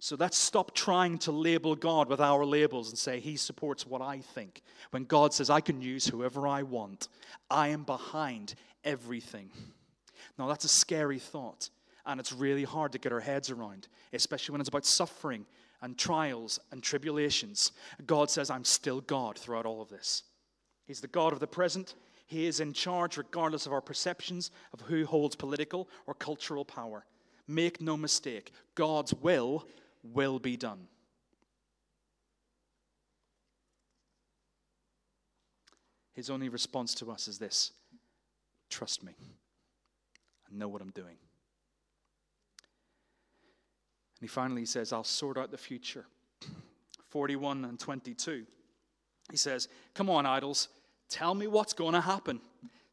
So 0.00 0.16
let's 0.18 0.36
stop 0.36 0.74
trying 0.74 1.18
to 1.18 1.32
label 1.32 1.76
God 1.76 2.08
with 2.08 2.20
our 2.20 2.44
labels 2.44 2.90
and 2.90 2.98
say 2.98 3.20
he 3.20 3.36
supports 3.36 3.86
what 3.86 4.02
I 4.02 4.18
think. 4.18 4.62
When 4.90 5.04
God 5.04 5.32
says, 5.32 5.48
I 5.48 5.60
can 5.60 5.80
use 5.80 6.06
whoever 6.06 6.46
I 6.46 6.64
want, 6.64 7.08
I 7.50 7.68
am 7.68 7.84
behind 7.84 8.54
everything. 8.84 9.50
Now, 10.38 10.48
that's 10.48 10.64
a 10.64 10.68
scary 10.68 11.18
thought, 11.18 11.70
and 12.04 12.18
it's 12.18 12.32
really 12.32 12.64
hard 12.64 12.92
to 12.92 12.98
get 12.98 13.12
our 13.12 13.20
heads 13.20 13.50
around, 13.50 13.88
especially 14.12 14.52
when 14.52 14.60
it's 14.60 14.68
about 14.68 14.86
suffering 14.86 15.46
and 15.82 15.96
trials 15.96 16.58
and 16.72 16.82
tribulations, 16.82 17.72
God 18.06 18.30
says, 18.30 18.50
I'm 18.50 18.64
still 18.64 19.00
God 19.00 19.38
throughout 19.38 19.66
all 19.66 19.80
of 19.80 19.88
this. 19.88 20.24
He's 20.86 21.00
the 21.00 21.08
God 21.08 21.32
of 21.32 21.40
the 21.40 21.46
present, 21.46 21.94
He 22.26 22.46
is 22.46 22.60
in 22.60 22.72
charge 22.72 23.16
regardless 23.16 23.66
of 23.66 23.72
our 23.72 23.80
perceptions 23.80 24.50
of 24.72 24.80
who 24.80 25.04
holds 25.04 25.36
political 25.36 25.88
or 26.06 26.14
cultural 26.14 26.64
power. 26.64 27.04
Make 27.46 27.80
no 27.80 27.96
mistake, 27.96 28.52
God's 28.74 29.14
will 29.14 29.66
will 30.02 30.38
be 30.38 30.56
done. 30.56 30.88
His 36.12 36.30
only 36.30 36.48
response 36.48 36.94
to 36.96 37.12
us 37.12 37.28
is 37.28 37.38
this 37.38 37.70
trust 38.70 39.04
me. 39.04 39.12
I 40.50 40.56
know 40.56 40.68
what 40.68 40.82
I'm 40.82 40.90
doing. 40.90 41.16
And 44.20 44.28
he 44.28 44.28
finally 44.28 44.64
says, 44.64 44.92
I'll 44.92 45.04
sort 45.04 45.38
out 45.38 45.50
the 45.50 45.58
future. 45.58 46.06
41 47.10 47.64
and 47.64 47.78
22. 47.78 48.44
He 49.30 49.36
says, 49.36 49.68
Come 49.94 50.10
on, 50.10 50.26
idols, 50.26 50.68
tell 51.08 51.34
me 51.34 51.46
what's 51.46 51.72
going 51.72 51.94
to 51.94 52.00
happen. 52.00 52.40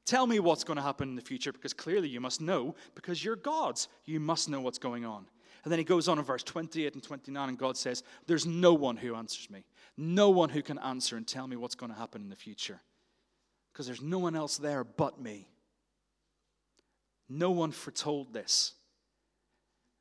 Tell 0.05 0.27
me 0.27 0.39
what's 0.39 0.63
going 0.63 0.77
to 0.77 0.83
happen 0.83 1.09
in 1.09 1.15
the 1.15 1.21
future 1.21 1.51
because 1.51 1.73
clearly 1.73 2.07
you 2.07 2.21
must 2.21 2.39
know 2.39 2.75
because 2.93 3.23
you're 3.23 3.35
gods. 3.35 3.87
You 4.05 4.19
must 4.19 4.49
know 4.49 4.61
what's 4.61 4.77
going 4.77 5.03
on. 5.03 5.25
And 5.63 5.71
then 5.71 5.79
he 5.79 5.85
goes 5.85 6.07
on 6.07 6.19
in 6.19 6.23
verse 6.23 6.43
28 6.43 6.93
and 6.93 7.01
29, 7.01 7.49
and 7.49 7.57
God 7.57 7.75
says, 7.75 8.03
There's 8.27 8.45
no 8.45 8.75
one 8.75 8.97
who 8.97 9.15
answers 9.15 9.49
me, 9.49 9.65
no 9.97 10.29
one 10.29 10.49
who 10.49 10.61
can 10.61 10.77
answer 10.77 11.17
and 11.17 11.25
tell 11.25 11.47
me 11.47 11.55
what's 11.55 11.73
going 11.73 11.91
to 11.91 11.97
happen 11.97 12.21
in 12.21 12.29
the 12.29 12.35
future 12.35 12.81
because 13.75 13.87
there's 13.87 14.01
no 14.01 14.19
one 14.19 14.37
else 14.37 14.57
there 14.57 14.85
but 14.85 15.19
me. 15.19 15.49
No 17.27 17.51
one 17.51 17.71
foretold 17.71 18.31
this. 18.31 18.73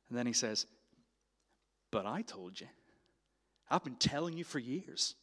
And 0.07 0.17
then 0.17 0.25
he 0.25 0.31
says, 0.31 0.65
But 1.91 2.05
I 2.05 2.21
told 2.21 2.59
you. 2.59 2.67
I've 3.69 3.83
been 3.83 3.95
telling 3.95 4.37
you 4.37 4.43
for 4.43 4.59
years. 4.59 5.15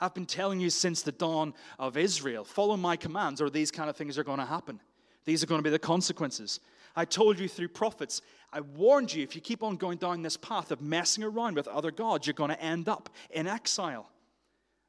I've 0.00 0.14
been 0.14 0.26
telling 0.26 0.60
you 0.60 0.70
since 0.70 1.02
the 1.02 1.12
dawn 1.12 1.54
of 1.78 1.96
Israel 1.96 2.44
follow 2.44 2.76
my 2.76 2.96
commands, 2.96 3.40
or 3.40 3.50
these 3.50 3.70
kind 3.70 3.90
of 3.90 3.96
things 3.96 4.18
are 4.18 4.24
going 4.24 4.38
to 4.38 4.44
happen. 4.44 4.80
These 5.24 5.42
are 5.42 5.46
going 5.46 5.58
to 5.58 5.64
be 5.64 5.70
the 5.70 5.78
consequences. 5.78 6.60
I 6.94 7.04
told 7.04 7.38
you 7.38 7.48
through 7.48 7.68
prophets. 7.68 8.22
I 8.52 8.60
warned 8.60 9.12
you 9.12 9.22
if 9.22 9.34
you 9.34 9.40
keep 9.40 9.62
on 9.62 9.76
going 9.76 9.98
down 9.98 10.22
this 10.22 10.36
path 10.36 10.70
of 10.70 10.80
messing 10.80 11.24
around 11.24 11.56
with 11.56 11.68
other 11.68 11.90
gods, 11.90 12.26
you're 12.26 12.34
going 12.34 12.50
to 12.50 12.62
end 12.62 12.88
up 12.88 13.10
in 13.30 13.46
exile. 13.46 14.10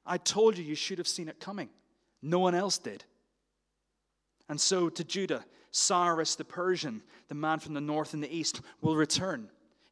I 0.05 0.17
told 0.17 0.57
you 0.57 0.63
you 0.63 0.75
should 0.75 0.97
have 0.97 1.07
seen 1.07 1.27
it 1.27 1.39
coming. 1.39 1.69
No 2.21 2.39
one 2.39 2.55
else 2.55 2.77
did. 2.77 3.03
And 4.47 4.59
so 4.59 4.89
to 4.89 5.03
Judah, 5.03 5.45
Cyrus 5.71 6.35
the 6.35 6.45
Persian, 6.45 7.03
the 7.27 7.35
man 7.35 7.59
from 7.59 7.73
the 7.73 7.81
north 7.81 8.13
and 8.13 8.23
the 8.23 8.35
east, 8.35 8.61
will 8.81 8.95
return. 8.95 9.49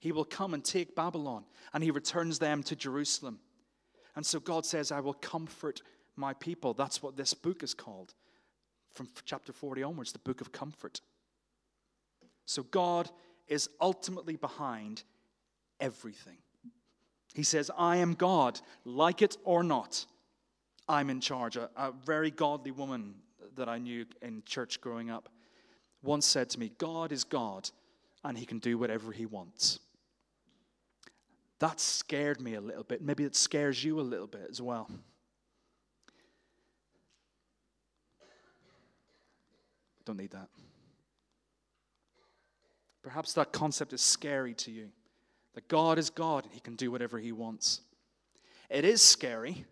He 0.08 0.14
will 0.14 0.24
come 0.24 0.54
and 0.54 0.64
take 0.64 0.96
Babylon, 0.96 1.44
and 1.74 1.84
he 1.84 1.92
returns 1.92 2.40
them 2.40 2.64
to 2.64 2.78
Jerusalem. 2.78 3.40
And 4.16 4.26
so 4.26 4.40
God 4.40 4.66
says, 4.66 4.90
I 4.90 5.02
will 5.02 5.16
comfort 5.16 5.82
my 6.16 6.32
people. 6.32 6.74
That's 6.74 7.04
what 7.04 7.18
this 7.18 7.34
book 7.34 7.62
is 7.62 7.74
called. 7.74 8.14
From 8.94 9.10
chapter 9.26 9.52
40 9.52 9.84
onwards, 9.84 10.14
the 10.14 10.20
book 10.20 10.40
of 10.40 10.54
comfort. 10.54 11.02
So 12.46 12.64
God 12.64 13.10
is 13.50 13.70
ultimately 13.82 14.38
behind 14.38 15.04
everything. 15.82 16.38
He 17.36 17.44
says, 17.44 17.70
I 17.78 17.98
am 17.98 18.14
God, 18.14 18.62
like 18.86 19.22
it 19.22 19.36
or 19.44 19.62
not. 19.62 20.06
I'm 20.88 21.10
in 21.10 21.20
charge. 21.20 21.58
A, 21.58 21.70
a 21.76 21.92
very 21.92 22.32
godly 22.32 22.72
woman 22.72 23.16
that 23.58 23.68
I 23.68 23.78
knew 23.78 24.06
in 24.22 24.42
church 24.46 24.80
growing 24.80 25.10
up 25.10 25.28
once 26.02 26.26
said 26.26 26.50
to 26.52 26.60
me, 26.62 26.72
God 26.78 27.12
is 27.12 27.26
God 27.26 27.70
and 28.24 28.38
he 28.38 28.46
can 28.46 28.60
do 28.60 28.78
whatever 28.78 29.12
he 29.12 29.26
wants. 29.26 29.82
That 31.60 31.80
scared 31.80 32.40
me 32.40 32.54
a 32.54 32.62
little 32.62 32.84
bit. 32.84 33.02
Maybe 33.02 33.24
it 33.24 33.36
scares 33.36 33.84
you 33.84 34.00
a 34.00 34.02
little 34.02 34.28
bit 34.28 34.48
as 34.50 34.62
well. 34.62 34.90
Don't 40.06 40.18
need 40.18 40.32
that. 40.32 40.50
Perhaps 43.02 43.34
that 43.34 43.52
concept 43.52 43.94
is 43.94 44.02
scary 44.02 44.54
to 44.54 44.72
you 44.72 44.90
that 45.56 45.68
God 45.68 45.98
is 45.98 46.10
God 46.10 46.44
and 46.44 46.54
he 46.54 46.60
can 46.60 46.76
do 46.76 46.92
whatever 46.92 47.18
he 47.18 47.32
wants. 47.32 47.82
It 48.70 48.86
is 48.86 49.02
scary 49.02 49.66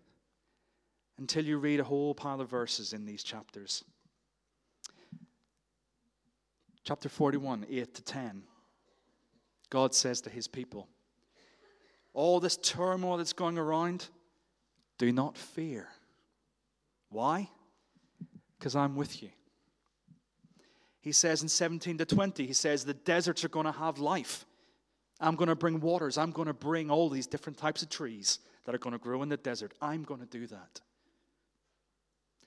until 1.20 1.46
you 1.46 1.58
read 1.58 1.80
a 1.80 1.84
whole 1.84 2.16
pile 2.16 2.42
of 2.42 2.50
verses 2.50 2.92
in 2.92 3.06
these 3.06 3.24
chapters. 3.24 3.84
Chapter 6.84 7.08
41, 7.08 7.68
8 7.70 7.94
to 7.94 8.02
10. 8.02 8.44
God 9.70 9.94
says 9.94 10.22
to 10.22 10.30
his 10.30 10.48
people, 10.48 10.88
All 12.16 12.40
this 12.40 12.58
turmoil 12.58 13.18
that's 13.18 13.34
going 13.34 13.60
around, 13.60 14.08
do 14.98 15.12
not 15.12 15.38
fear. 15.38 15.88
Why? 17.10 17.50
Because 18.58 18.76
I'm 18.76 18.96
with 18.96 19.22
you. 19.22 19.30
He 21.02 21.12
says 21.12 21.44
in 21.44 21.50
17 21.50 22.00
to 22.00 22.06
20, 22.06 22.48
he 22.48 22.54
says, 22.54 22.84
The 22.84 22.96
deserts 22.96 23.46
are 23.46 23.50
going 23.50 23.68
to 23.68 23.72
have 23.72 24.00
life. 24.00 24.46
I'm 25.20 25.36
going 25.36 25.50
to 25.50 25.56
bring 25.56 25.80
waters. 25.80 26.18
I'm 26.18 26.32
going 26.32 26.48
to 26.48 26.54
bring 26.54 26.90
all 26.90 27.10
these 27.10 27.28
different 27.28 27.60
types 27.60 27.84
of 27.84 27.90
trees 27.90 28.40
that 28.66 28.74
are 28.74 28.80
going 28.80 28.94
to 28.94 29.00
grow 29.00 29.22
in 29.22 29.30
the 29.30 29.38
desert. 29.38 29.74
I'm 29.80 30.04
going 30.04 30.22
to 30.22 30.26
do 30.26 30.48
that 30.48 30.82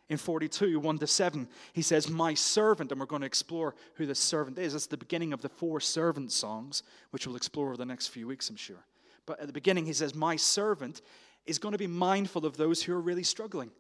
in 0.09 0.16
42, 0.16 0.81
1 0.81 0.98
to 0.98 1.07
7, 1.07 1.48
he 1.72 1.83
says, 1.83 2.09
My 2.09 2.35
servant, 2.35 2.90
and 2.90 3.00
we're 3.00 3.07
going 3.07 3.20
to 3.20 3.26
explore 3.26 3.74
who 3.94 4.07
this 4.07 4.18
servant 4.18 4.59
is. 4.59 4.74
It's 4.74 4.87
the 4.87 4.96
beginning 4.96 5.33
of 5.33 5.42
the 5.42 5.48
four 5.48 5.81
servant 5.81 6.33
songs, 6.33 6.83
which 7.11 7.26
we'll 7.26 7.37
explore 7.37 7.68
over 7.68 7.76
the 7.76 7.85
next 7.85 8.09
few 8.09 8.26
weeks, 8.26 8.48
I'm 8.48 8.57
sure. 8.57 8.85
But 9.29 9.41
at 9.41 9.47
the 9.47 9.53
beginning, 9.53 9.85
he 9.85 9.93
says, 9.93 10.14
My 10.14 10.37
servant 10.37 11.03
is 11.45 11.59
going 11.59 11.73
to 11.73 11.79
be 11.79 11.87
mindful 11.87 12.47
of 12.47 12.57
those 12.57 12.83
who 12.83 12.95
are 12.95 13.01
really 13.01 13.23
struggling, 13.23 13.71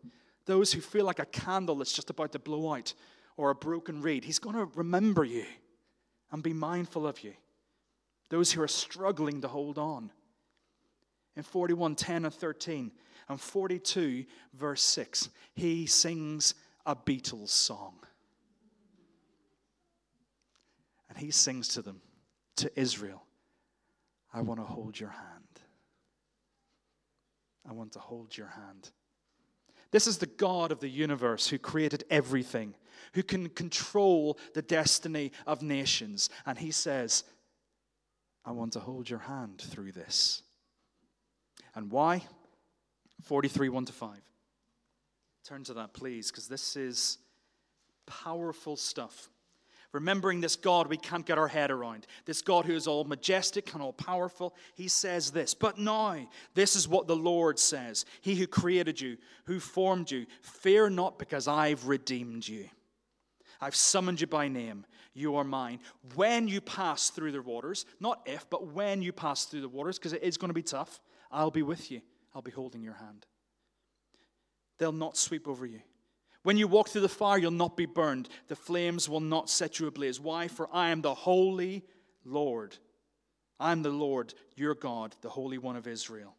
those 0.44 0.74
who 0.74 0.82
feel 0.82 1.06
like 1.06 1.20
a 1.20 1.24
candle 1.24 1.76
that's 1.76 1.94
just 1.94 2.10
about 2.10 2.32
to 2.32 2.38
blow 2.38 2.74
out 2.74 2.92
or 3.38 3.48
a 3.48 3.54
broken 3.54 4.02
reed. 4.02 4.26
He's 4.26 4.38
going 4.38 4.56
to 4.56 4.66
remember 4.74 5.24
you 5.24 5.46
and 6.30 6.42
be 6.42 6.52
mindful 6.52 7.06
of 7.06 7.24
you, 7.24 7.32
those 8.28 8.52
who 8.52 8.60
are 8.60 8.68
struggling 8.68 9.40
to 9.40 9.48
hold 9.48 9.78
on. 9.78 10.10
In 11.34 11.42
41, 11.42 11.94
10 11.94 12.26
and 12.26 12.34
13, 12.34 12.92
and 13.30 13.40
42, 13.40 14.26
verse 14.52 14.82
6, 14.82 15.30
he 15.54 15.86
sings 15.86 16.56
a 16.84 16.94
Beatles 16.94 17.48
song. 17.48 17.94
And 21.08 21.16
he 21.16 21.30
sings 21.30 21.68
to 21.68 21.80
them, 21.80 22.02
to 22.56 22.70
Israel, 22.78 23.22
I 24.32 24.42
want 24.42 24.60
to 24.60 24.64
hold 24.64 24.98
your 24.98 25.10
hand. 25.10 25.60
I 27.68 27.72
want 27.72 27.92
to 27.92 27.98
hold 27.98 28.36
your 28.36 28.48
hand. 28.48 28.90
This 29.90 30.06
is 30.06 30.18
the 30.18 30.26
God 30.26 30.70
of 30.70 30.80
the 30.80 30.88
universe 30.88 31.48
who 31.48 31.58
created 31.58 32.04
everything, 32.10 32.74
who 33.14 33.22
can 33.22 33.48
control 33.48 34.38
the 34.54 34.62
destiny 34.62 35.32
of 35.46 35.62
nations. 35.62 36.28
And 36.44 36.58
he 36.58 36.70
says, 36.70 37.24
I 38.44 38.52
want 38.52 38.74
to 38.74 38.80
hold 38.80 39.08
your 39.08 39.18
hand 39.18 39.60
through 39.60 39.92
this. 39.92 40.42
And 41.74 41.90
why? 41.90 42.22
43, 43.22 43.68
1 43.68 43.84
to 43.86 43.92
5. 43.92 44.10
Turn 45.44 45.64
to 45.64 45.74
that, 45.74 45.94
please, 45.94 46.30
because 46.30 46.48
this 46.48 46.76
is 46.76 47.18
powerful 48.06 48.76
stuff. 48.76 49.30
Remembering 49.92 50.40
this 50.40 50.56
God 50.56 50.86
we 50.86 50.98
can't 50.98 51.24
get 51.24 51.38
our 51.38 51.48
head 51.48 51.70
around, 51.70 52.06
this 52.26 52.42
God 52.42 52.66
who 52.66 52.74
is 52.74 52.86
all 52.86 53.04
majestic 53.04 53.72
and 53.72 53.82
all 53.82 53.94
powerful, 53.94 54.54
he 54.74 54.86
says 54.86 55.30
this. 55.30 55.54
But 55.54 55.78
now, 55.78 56.28
this 56.54 56.76
is 56.76 56.86
what 56.86 57.06
the 57.06 57.16
Lord 57.16 57.58
says 57.58 58.04
He 58.20 58.34
who 58.34 58.46
created 58.46 59.00
you, 59.00 59.16
who 59.46 59.60
formed 59.60 60.10
you, 60.10 60.26
fear 60.42 60.90
not 60.90 61.18
because 61.18 61.48
I've 61.48 61.86
redeemed 61.86 62.46
you. 62.46 62.68
I've 63.60 63.74
summoned 63.74 64.20
you 64.20 64.26
by 64.26 64.48
name. 64.48 64.84
You 65.14 65.36
are 65.36 65.44
mine. 65.44 65.80
When 66.14 66.48
you 66.48 66.60
pass 66.60 67.10
through 67.10 67.32
the 67.32 67.42
waters, 67.42 67.86
not 67.98 68.20
if, 68.26 68.48
but 68.50 68.68
when 68.68 69.02
you 69.02 69.12
pass 69.12 69.46
through 69.46 69.62
the 69.62 69.68
waters, 69.68 69.98
because 69.98 70.12
it 70.12 70.22
is 70.22 70.36
going 70.36 70.50
to 70.50 70.54
be 70.54 70.62
tough, 70.62 71.00
I'll 71.30 71.50
be 71.50 71.62
with 71.62 71.90
you. 71.90 72.02
I'll 72.34 72.42
be 72.42 72.50
holding 72.50 72.82
your 72.82 72.94
hand. 72.94 73.26
They'll 74.78 74.92
not 74.92 75.16
sweep 75.16 75.48
over 75.48 75.66
you. 75.66 75.80
When 76.48 76.56
you 76.56 76.66
walk 76.66 76.88
through 76.88 77.02
the 77.02 77.10
fire, 77.10 77.36
you'll 77.36 77.50
not 77.50 77.76
be 77.76 77.84
burned. 77.84 78.30
The 78.46 78.56
flames 78.56 79.06
will 79.06 79.20
not 79.20 79.50
set 79.50 79.78
you 79.78 79.86
ablaze. 79.86 80.18
Why? 80.18 80.48
For 80.48 80.66
I 80.72 80.88
am 80.88 81.02
the 81.02 81.12
holy 81.12 81.84
Lord. 82.24 82.78
I 83.60 83.70
am 83.70 83.82
the 83.82 83.90
Lord, 83.90 84.32
your 84.56 84.74
God, 84.74 85.14
the 85.20 85.28
Holy 85.28 85.58
One 85.58 85.76
of 85.76 85.86
Israel. 85.86 86.36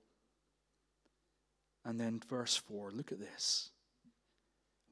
And 1.86 2.02
then 2.02 2.24
verse 2.28 2.56
4, 2.56 2.90
look 2.90 3.12
at 3.12 3.20
this. 3.20 3.70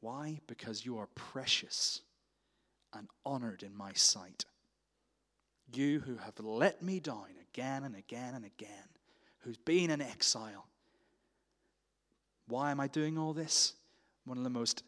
Why? 0.02 0.40
Because 0.46 0.86
you 0.86 1.00
are 1.00 1.08
precious 1.16 2.02
and 2.94 3.08
honored 3.26 3.64
in 3.64 3.76
my 3.76 3.94
sight. 3.94 4.46
You 5.74 6.00
who 6.02 6.18
have 6.18 6.40
let 6.40 6.84
me 6.84 7.00
down 7.00 7.26
again 7.52 7.86
and 7.86 7.96
again 7.96 8.36
and 8.36 8.46
again, 8.46 8.88
who's 9.40 9.58
been 9.58 9.90
in 9.90 10.00
exile, 10.00 10.68
why 12.48 12.70
am 12.70 12.80
I 12.80 12.86
doing 12.86 13.18
all 13.18 13.34
this? 13.34 13.74
One 14.24 14.38
of 14.38 14.44
the 14.44 14.52
most 14.52 14.84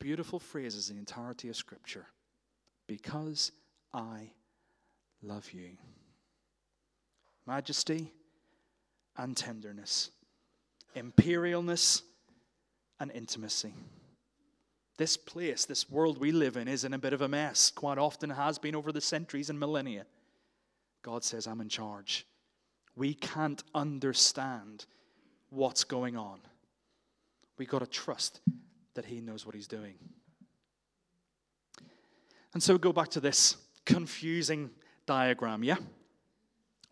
beautiful 0.00 0.40
phrases 0.40 0.90
in 0.90 0.96
the 0.96 1.00
entirety 1.00 1.48
of 1.48 1.54
Scripture. 1.54 2.06
Because 2.88 3.52
I 3.94 4.32
love 5.22 5.52
you. 5.52 5.70
Majesty 7.46 8.10
and 9.16 9.36
tenderness, 9.36 10.10
imperialness 10.96 12.02
and 12.98 13.12
intimacy. 13.12 13.74
This 14.96 15.16
place, 15.16 15.64
this 15.64 15.88
world 15.88 16.18
we 16.18 16.32
live 16.32 16.56
in, 16.56 16.68
is 16.68 16.84
in 16.84 16.92
a 16.92 16.98
bit 16.98 17.12
of 17.12 17.22
a 17.22 17.28
mess. 17.28 17.70
Quite 17.70 17.98
often 17.98 18.30
has 18.30 18.58
been 18.58 18.74
over 18.74 18.92
the 18.92 19.00
centuries 19.00 19.48
and 19.48 19.58
millennia. 19.58 20.04
God 21.02 21.24
says, 21.24 21.46
I'm 21.46 21.60
in 21.60 21.68
charge. 21.68 22.26
We 22.96 23.14
can't 23.14 23.62
understand 23.74 24.84
what's 25.48 25.84
going 25.84 26.16
on. 26.16 26.40
We've 27.56 27.68
got 27.68 27.78
to 27.78 27.86
trust 27.86 28.40
that 29.00 29.08
He 29.08 29.22
knows 29.22 29.46
what 29.46 29.54
He's 29.54 29.66
doing. 29.66 29.94
And 32.52 32.62
so 32.62 32.74
we 32.74 32.78
go 32.78 32.92
back 32.92 33.08
to 33.10 33.20
this 33.20 33.56
confusing 33.86 34.68
diagram, 35.06 35.64
yeah? 35.64 35.76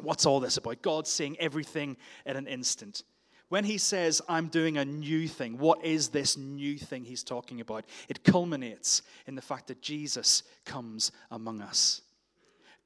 What's 0.01 0.25
all 0.25 0.41
this 0.41 0.57
about? 0.57 0.81
God 0.81 1.07
seeing 1.07 1.39
everything 1.39 1.99
at 2.25 2.37
an 2.37 2.47
instant. 2.47 3.03
When 3.51 3.65
he 3.65 3.77
says, 3.77 4.23
I'm 4.27 4.49
doing 4.49 4.79
a 4.79 4.87
new 4.87 5.29
thing, 5.29 5.59
what 5.59 5.85
is 5.85 6.09
this 6.09 6.39
new 6.39 6.79
thing 6.79 7.05
he's 7.05 7.25
talking 7.25 7.61
about? 7.61 7.85
It 8.09 8.25
culminates 8.25 9.03
in 9.27 9.35
the 9.35 9.43
fact 9.43 9.67
that 9.67 9.83
Jesus 9.83 10.45
comes 10.65 11.13
among 11.31 11.61
us. 11.61 12.01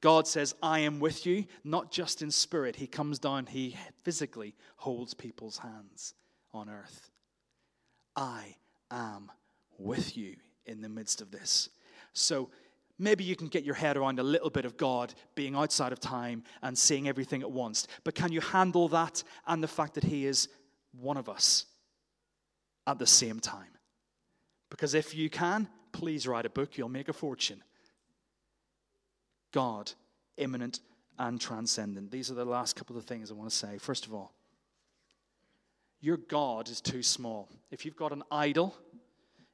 God 0.01 0.27
says, 0.27 0.53
I 0.61 0.79
am 0.79 0.99
with 0.99 1.25
you, 1.25 1.45
not 1.63 1.91
just 1.91 2.21
in 2.21 2.31
spirit. 2.31 2.75
He 2.75 2.87
comes 2.87 3.19
down, 3.19 3.45
he 3.45 3.77
physically 4.03 4.53
holds 4.75 5.13
people's 5.13 5.59
hands 5.59 6.13
on 6.53 6.69
earth. 6.69 7.09
I 8.15 8.55
am 8.93 9.31
with 9.77 10.15
you 10.15 10.35
in 10.65 10.81
the 10.81 10.89
midst 10.89 11.21
of 11.21 11.31
this. 11.31 11.69
So 12.13 12.49
maybe 12.99 13.23
you 13.23 13.35
can 13.35 13.47
get 13.47 13.63
your 13.63 13.75
head 13.75 13.97
around 13.97 14.19
a 14.19 14.23
little 14.23 14.49
bit 14.49 14.65
of 14.65 14.77
God 14.77 15.13
being 15.35 15.55
outside 15.55 15.91
of 15.91 15.99
time 15.99 16.43
and 16.61 16.77
seeing 16.77 17.07
everything 17.07 17.41
at 17.41 17.51
once. 17.51 17.87
But 18.03 18.15
can 18.15 18.31
you 18.31 18.39
handle 18.39 18.87
that 18.89 19.23
and 19.47 19.61
the 19.61 19.67
fact 19.67 19.95
that 19.95 20.03
He 20.03 20.25
is 20.25 20.47
one 20.99 21.17
of 21.17 21.27
us 21.27 21.65
at 22.87 22.99
the 22.99 23.07
same 23.07 23.39
time? 23.39 23.77
Because 24.69 24.93
if 24.93 25.15
you 25.15 25.29
can, 25.29 25.67
please 25.91 26.27
write 26.27 26.45
a 26.45 26.49
book, 26.49 26.77
you'll 26.77 26.89
make 26.89 27.09
a 27.09 27.13
fortune. 27.13 27.63
God, 29.51 29.91
immanent 30.37 30.79
and 31.19 31.39
transcendent. 31.39 32.11
These 32.11 32.31
are 32.31 32.35
the 32.35 32.45
last 32.45 32.75
couple 32.75 32.97
of 32.97 33.05
things 33.05 33.29
I 33.29 33.35
want 33.35 33.49
to 33.49 33.55
say. 33.55 33.77
First 33.77 34.05
of 34.07 34.13
all, 34.13 34.33
your 36.03 36.17
God 36.17 36.67
is 36.67 36.81
too 36.81 37.01
small. 37.01 37.47
If 37.71 37.85
you've 37.85 37.95
got 37.95 38.11
an 38.11 38.23
idol, 38.29 38.75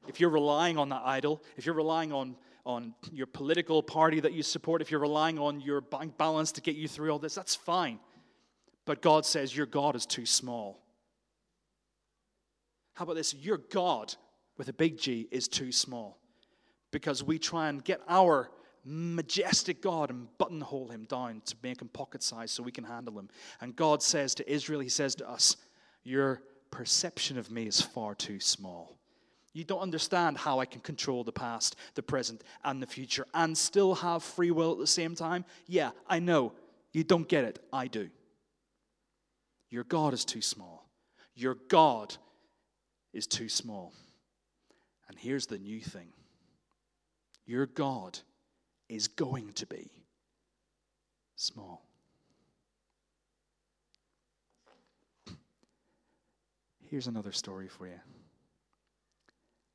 if 0.08 0.18
you're 0.18 0.30
relying 0.30 0.78
on 0.78 0.88
that 0.88 1.02
idol, 1.04 1.40
if 1.56 1.64
you're 1.64 1.76
relying 1.76 2.12
on, 2.12 2.34
on 2.66 2.92
your 3.12 3.28
political 3.28 3.84
party 3.84 4.18
that 4.18 4.32
you 4.32 4.42
support, 4.42 4.82
if 4.82 4.90
you're 4.90 4.98
relying 4.98 5.38
on 5.38 5.60
your 5.60 5.80
bank 5.80 6.18
balance 6.18 6.50
to 6.52 6.60
get 6.60 6.74
you 6.74 6.88
through 6.88 7.12
all 7.12 7.20
this, 7.20 7.36
that's 7.36 7.54
fine. 7.54 8.00
But 8.84 9.00
God 9.00 9.24
says 9.24 9.56
your 9.56 9.66
God 9.66 9.94
is 9.94 10.06
too 10.06 10.26
small. 10.26 10.82
How 12.94 13.04
about 13.04 13.14
this? 13.14 13.32
Your 13.32 13.58
God, 13.58 14.12
with 14.58 14.68
a 14.68 14.72
big 14.72 14.98
G, 14.98 15.28
is 15.30 15.46
too 15.46 15.70
small 15.70 16.18
because 16.90 17.22
we 17.22 17.38
try 17.38 17.68
and 17.68 17.84
get 17.84 18.00
our 18.08 18.50
majestic 18.84 19.80
God 19.80 20.10
and 20.10 20.26
buttonhole 20.36 20.88
him 20.88 21.04
down 21.04 21.42
to 21.44 21.54
make 21.62 21.80
him 21.80 21.88
pocket 21.88 22.24
size 22.24 22.50
so 22.50 22.64
we 22.64 22.72
can 22.72 22.82
handle 22.82 23.16
him. 23.16 23.28
And 23.60 23.76
God 23.76 24.02
says 24.02 24.34
to 24.34 24.52
Israel, 24.52 24.80
He 24.80 24.88
says 24.88 25.14
to 25.16 25.30
us, 25.30 25.56
Your 26.04 26.42
perception 26.70 27.38
of 27.38 27.50
me 27.50 27.66
is 27.66 27.80
far 27.80 28.14
too 28.14 28.40
small. 28.40 28.98
You 29.52 29.64
don't 29.64 29.80
understand 29.80 30.38
how 30.38 30.60
I 30.60 30.64
can 30.64 30.80
control 30.80 31.24
the 31.24 31.32
past, 31.32 31.74
the 31.94 32.02
present, 32.02 32.44
and 32.64 32.80
the 32.80 32.86
future 32.86 33.26
and 33.34 33.56
still 33.56 33.96
have 33.96 34.22
free 34.22 34.52
will 34.52 34.72
at 34.72 34.78
the 34.78 34.86
same 34.86 35.14
time. 35.14 35.44
Yeah, 35.66 35.90
I 36.08 36.20
know. 36.20 36.52
You 36.92 37.04
don't 37.04 37.28
get 37.28 37.44
it. 37.44 37.58
I 37.72 37.88
do. 37.88 38.10
Your 39.68 39.84
God 39.84 40.14
is 40.14 40.24
too 40.24 40.40
small. 40.40 40.88
Your 41.34 41.56
God 41.68 42.14
is 43.12 43.26
too 43.26 43.48
small. 43.48 43.92
And 45.08 45.18
here's 45.18 45.46
the 45.46 45.58
new 45.58 45.80
thing 45.80 46.12
your 47.46 47.66
God 47.66 48.18
is 48.88 49.08
going 49.08 49.52
to 49.54 49.66
be 49.66 49.90
small. 51.34 51.89
Here's 56.90 57.06
another 57.06 57.30
story 57.30 57.68
for 57.68 57.86
you. 57.86 58.00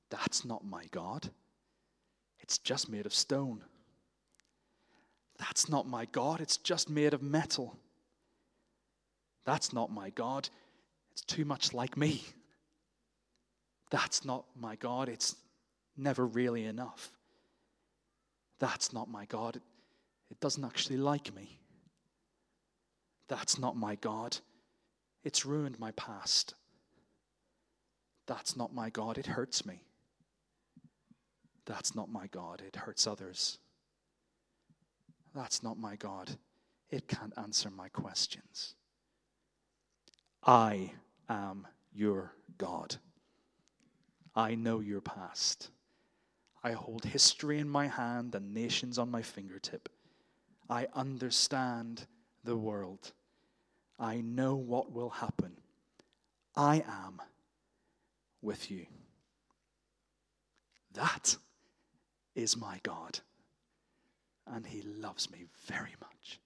That's 0.09 0.43
not 0.43 0.65
my 0.65 0.83
God. 0.91 1.29
It's 2.41 2.57
just 2.57 2.89
made 2.89 3.05
of 3.05 3.13
stone. 3.13 3.63
That's 5.39 5.69
not 5.69 5.87
my 5.87 6.05
God. 6.11 6.41
It's 6.41 6.57
just 6.57 6.89
made 6.89 7.13
of 7.13 7.23
metal. 7.23 7.77
That's 9.45 9.71
not 9.71 9.91
my 9.91 10.09
God. 10.09 10.49
It's 11.13 11.21
too 11.21 11.45
much 11.45 11.73
like 11.73 11.95
me. 11.95 12.21
That's 13.91 14.25
not 14.25 14.43
my 14.59 14.75
God. 14.75 15.07
It's 15.07 15.37
never 15.95 16.25
really 16.25 16.65
enough. 16.65 17.11
That's 18.59 18.91
not 18.91 19.09
my 19.09 19.23
God. 19.25 19.55
It, 19.55 20.39
doesn't 20.41 20.65
actually 20.65 20.97
like 20.97 21.33
me. 21.33 21.61
That's 23.29 23.57
not 23.57 23.77
my 23.77 23.95
God. 23.95 24.37
It's 25.23 25.45
ruined 25.45 25.79
my 25.79 25.91
past. 25.91 26.55
That's 28.27 28.55
not 28.57 28.73
my 28.73 28.89
God. 28.89 29.17
It 29.17 29.27
hurts 29.27 29.65
me. 29.65 29.81
That's 31.65 31.95
not 31.95 32.09
my 32.09 32.27
God. 32.27 32.61
It 32.65 32.75
hurts 32.75 33.07
others. 33.07 33.59
That's 35.33 35.63
not 35.63 35.77
my 35.77 35.95
God. 35.95 36.37
It 36.89 37.07
can't 37.07 37.33
answer 37.37 37.69
my 37.69 37.89
questions. 37.89 38.75
I 40.43 40.91
am 41.27 41.67
your 41.93 42.31
God. 42.57 42.95
I 44.35 44.55
know 44.55 44.79
your 44.79 45.01
past. 45.01 45.71
I 46.63 46.71
hold 46.71 47.05
history 47.05 47.59
in 47.59 47.69
my 47.69 47.87
hand 47.87 48.35
and 48.35 48.53
nations 48.53 48.97
on 48.97 49.09
my 49.09 49.21
fingertip. 49.21 49.89
I 50.69 50.87
understand 50.93 52.05
the 52.43 52.55
world. 52.57 53.11
I 53.99 54.21
know 54.21 54.55
what 54.55 54.91
will 54.91 55.09
happen. 55.09 55.57
I 56.55 56.83
am 56.87 57.21
with 58.45 58.71
you. 58.71 58.85
That 60.93 61.35
is 62.35 62.55
my 62.55 62.79
God. 62.83 63.19
And 64.47 64.65
he 64.65 64.81
loves 64.83 65.29
me 65.31 65.45
very 65.67 65.95
much. 65.99 66.39